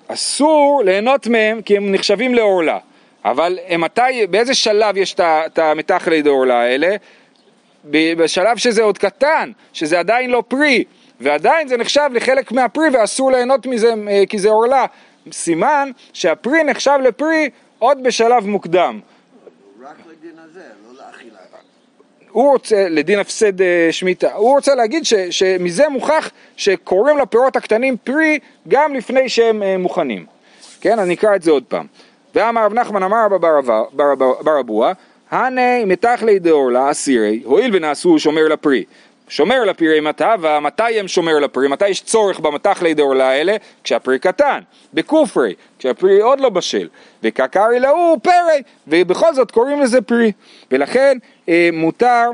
אסור 0.09 0.83
ליהנות 0.85 1.27
מהם 1.27 1.63
כי 1.63 1.77
הם 1.77 1.93
נחשבים 1.93 2.35
לעורלה, 2.35 2.79
אבל 3.25 3.59
מתי, 3.79 4.27
באיזה 4.31 4.55
שלב 4.55 4.97
יש 4.97 5.15
את 5.15 5.21
ה- 5.21 5.47
את 5.47 5.59
המתכלי 5.59 6.23
דעורלה 6.23 6.61
האלה? 6.61 6.97
בשלב 7.91 8.57
שזה 8.57 8.83
עוד 8.83 8.99
קטן, 8.99 9.51
שזה 9.73 9.99
עדיין 9.99 10.31
לא 10.31 10.43
פרי, 10.49 10.85
ועדיין 11.21 11.69
זה 11.69 11.77
נחשב 11.77 12.11
לחלק 12.13 12.53
מהפרי 12.53 12.89
ואסור 12.93 13.33
ליהנות 13.33 13.67
מזה 13.67 13.95
אה, 14.09 14.23
כי 14.29 14.39
זה 14.39 14.49
עורלה. 14.49 14.87
סימן 15.33 15.91
שהפרי 16.13 16.65
נחשב 16.65 16.99
לפרי 17.03 17.51
עוד 17.79 18.03
בשלב 18.03 18.47
מוקדם. 18.47 19.01
רק 19.83 19.97
לדין 20.11 20.39
הזה, 20.45 20.61
לא 20.89 21.05
לאכילה. 21.07 21.37
הוא 22.31 22.53
רוצה, 22.53 22.89
לדין 22.89 23.19
הפסד 23.19 23.61
אה, 23.63 23.89
שמיטה, 23.91 24.33
הוא 24.35 24.55
רוצה 24.55 24.75
להגיד 24.75 25.05
ש, 25.05 25.15
שמזה 25.15 25.89
מוכח 25.89 26.31
שקוראים 26.57 27.19
לפירות 27.19 27.57
הקטנים 27.57 27.97
פרי 28.05 28.39
גם 28.69 28.95
לפני 28.95 29.29
שהם 29.29 29.63
אה, 29.63 29.79
מוכנים. 29.79 30.27
כן, 30.81 30.99
אז 30.99 31.09
נקרא 31.09 31.37
את 31.37 31.43
זה 31.43 31.51
עוד 31.51 31.65
פעם. 31.69 31.87
ואמר 32.35 32.65
רב 32.65 32.75
נחמן 32.75 33.03
אמר 33.03 33.17
רבא 33.25 33.39
בר 33.39 33.59
אבא- 33.59 33.83
בר 33.93 34.13
אבא- 34.13 34.43
בר 34.43 34.61
אבוה, 34.61 34.93
הנה 35.31 35.85
מתכלי 35.87 36.39
דעורלה 36.39 36.91
אסירי, 36.91 37.43
הואיל 37.45 37.77
ונעשו 37.77 38.19
שומר 38.19 38.49
לפרי. 38.49 38.85
שומר 39.29 39.65
לפרי 39.65 40.01
מטה, 40.01 40.35
מתי 40.63 41.01
הם 41.01 41.09
שומר 41.09 41.39
לפרי? 41.39 41.69
מתי 41.69 41.89
יש 41.89 42.01
צורך 42.01 42.41
במתכלי 42.41 42.95
דעורלה 42.95 43.29
האלה? 43.29 43.57
כשהפרי 43.85 44.19
קטן, 44.19 44.61
בכופרי, 44.95 45.55
כשהפרי 45.79 46.21
עוד 46.21 46.41
לא 46.41 46.49
בשל. 46.49 46.89
וקקרי 47.23 47.81
להוא 47.81 48.19
פרי, 48.23 48.63
ובכל 48.89 49.35
זאת 49.35 49.51
קוראים 49.51 49.81
לזה 49.81 50.03
פרי. 50.03 50.33
ולכן 50.71 51.19
אה, 51.49 51.69
מותר 51.73 52.31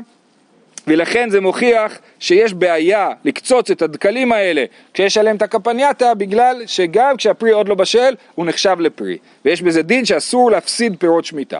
ולכן 0.87 1.29
זה 1.29 1.41
מוכיח 1.41 1.99
שיש 2.19 2.53
בעיה 2.53 3.09
לקצוץ 3.25 3.71
את 3.71 3.81
הדקלים 3.81 4.31
האלה 4.31 4.65
כשיש 4.93 5.17
עליהם 5.17 5.35
את 5.35 5.41
הקפנייתה 5.41 6.13
בגלל 6.13 6.63
שגם 6.65 7.17
כשהפרי 7.17 7.51
עוד 7.51 7.67
לא 7.67 7.75
בשל 7.75 8.15
הוא 8.35 8.45
נחשב 8.45 8.77
לפרי 8.79 9.17
ויש 9.45 9.61
בזה 9.61 9.81
דין 9.81 10.05
שאסור 10.05 10.51
להפסיד 10.51 10.95
פירות 10.99 11.25
שמיטה. 11.25 11.59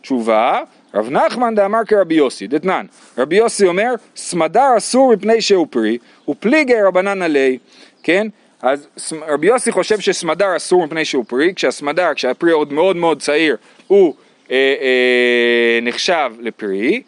תשובה, 0.00 0.60
רב 0.94 1.10
נחמן 1.10 1.54
דאמר 1.54 1.84
כרבי 1.88 2.14
יוסי, 2.14 2.46
דתנן, 2.46 2.86
רבי 3.18 3.36
יוסי 3.36 3.66
אומר 3.66 3.94
סמדר 4.16 4.74
אסור 4.76 5.12
מפני 5.12 5.40
שהוא 5.40 5.66
פרי 5.70 5.98
ופליגי 6.28 6.82
רבנן 6.82 7.22
עלי, 7.22 7.58
כן? 8.02 8.26
אז 8.62 8.86
רבי 9.28 9.46
יוסי 9.46 9.72
חושב 9.72 10.00
שסמדר 10.00 10.56
אסור 10.56 10.86
מפני 10.86 11.04
שהוא 11.04 11.24
פרי, 11.28 11.52
כשהסמדר, 11.54 12.14
כשהפרי 12.14 12.52
עוד 12.52 12.72
מאוד 12.72 12.96
מאוד 12.96 13.20
צעיר, 13.20 13.56
הוא 13.86 14.14
אה, 14.50 14.56
אה, 14.80 15.78
נחשב 15.82 16.32
לפרי, 16.40 17.02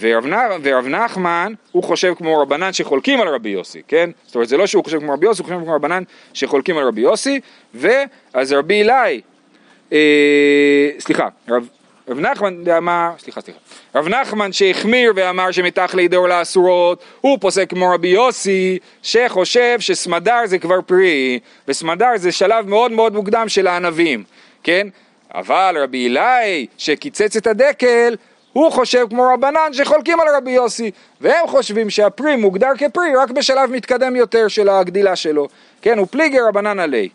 ורב, 0.00 0.24
ורב 0.62 0.86
נחמן 0.86 1.52
הוא 1.72 1.82
חושב 1.82 2.14
כמו 2.16 2.38
רבנן 2.38 2.72
שחולקים 2.72 3.20
על 3.20 3.28
רבי 3.28 3.48
יוסי, 3.48 3.82
כן? 3.88 4.10
זאת 4.26 4.34
אומרת 4.34 4.48
זה 4.48 4.56
לא 4.56 4.66
שהוא 4.66 4.84
חושב 4.84 4.98
כמו 4.98 5.12
רבי 5.12 5.26
יוסי, 5.26 5.42
הוא 5.42 5.44
חושב 5.44 5.60
כמו 5.64 5.74
רבנן 5.74 6.02
שחולקים 6.34 6.78
על 6.78 6.86
רבי 6.86 7.00
יוסי, 7.00 7.40
ואז 7.74 8.52
רבי 8.52 8.82
אלי, 8.82 9.20
אה, 9.92 10.90
סליחה, 10.98 11.28
רב, 11.48 11.68
רב 12.10 12.20
נחמן 12.20 12.68
אמר, 12.76 13.10
סליחה 13.18 13.40
סליחה, 13.40 13.58
רב 13.94 14.08
נחמן 14.08 14.52
שהחמיר 14.52 15.12
ואמר 15.16 15.50
שמתחלי 15.50 16.08
דאורלה 16.08 16.42
אסורות, 16.42 17.02
הוא 17.20 17.38
פוסק 17.40 17.70
כמו 17.70 17.90
רבי 17.90 18.08
יוסי 18.08 18.78
שחושב 19.02 19.76
שסמדר 19.80 20.40
זה 20.44 20.58
כבר 20.58 20.82
פרי, 20.86 21.38
וסמדר 21.68 22.10
זה 22.16 22.32
שלב 22.32 22.68
מאוד 22.68 22.92
מאוד 22.92 23.14
מוקדם 23.14 23.48
של 23.48 23.66
הענבים, 23.66 24.24
כן? 24.62 24.86
אבל 25.34 25.76
רבי 25.82 26.08
אלי 26.08 26.66
שקיצץ 26.78 27.36
את 27.36 27.46
הדקל 27.46 28.16
הוא 28.52 28.72
חושב 28.72 29.06
כמו 29.10 29.28
רבנן 29.34 29.72
שחולקים 29.72 30.20
על 30.20 30.26
רבי 30.36 30.50
יוסי 30.50 30.90
והם 31.20 31.46
חושבים 31.46 31.90
שהפרי 31.90 32.36
מוגדר 32.36 32.70
כפרי 32.78 33.16
רק 33.16 33.30
בשלב 33.30 33.70
מתקדם 33.70 34.16
יותר 34.16 34.48
של 34.48 34.68
הגדילה 34.68 35.16
שלו 35.16 35.48
כן, 35.82 35.98
הוא 35.98 36.06
פליגר 36.10 36.46
רבנן 36.48 36.78
עלי 36.78 37.08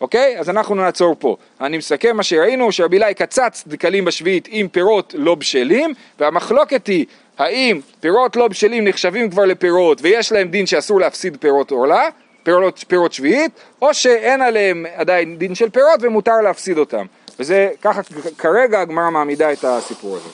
אוקיי? 0.00 0.38
אז 0.38 0.50
אנחנו 0.50 0.74
נעצור 0.74 1.16
פה. 1.18 1.36
אני 1.60 1.78
מסכם 1.78 2.16
מה 2.16 2.22
שראינו, 2.22 2.72
שרבי 2.72 3.14
קצץ 3.14 3.64
דקלים 3.66 4.04
בשביעית 4.04 4.48
עם 4.50 4.68
פירות 4.68 5.14
לא 5.18 5.34
בשלים 5.34 5.94
והמחלוקת 6.18 6.86
היא 6.86 7.06
האם 7.38 7.80
פירות 8.00 8.36
לא 8.36 8.48
בשלים 8.48 8.84
נחשבים 8.84 9.30
כבר 9.30 9.44
לפירות 9.44 9.98
ויש 10.02 10.32
להם 10.32 10.48
דין 10.48 10.66
שאסור 10.66 11.00
להפסיד 11.00 11.36
פירות 11.40 11.70
עורלה 11.70 12.08
פירות, 12.42 12.84
פירות 12.88 13.12
שביעית, 13.12 13.52
או 13.82 13.94
שאין 13.94 14.42
עליהם 14.42 14.86
עדיין 14.94 15.38
דין 15.38 15.54
של 15.54 15.70
פירות 15.70 16.02
ומותר 16.02 16.40
להפסיד 16.44 16.78
אותם. 16.78 17.06
וזה 17.38 17.70
ככה 17.82 18.00
כרגע 18.38 18.80
הגמרא 18.80 19.10
מעמידה 19.10 19.52
את 19.52 19.64
הסיפור 19.64 20.16
הזה. 20.16 20.28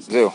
זהו. 0.00 0.30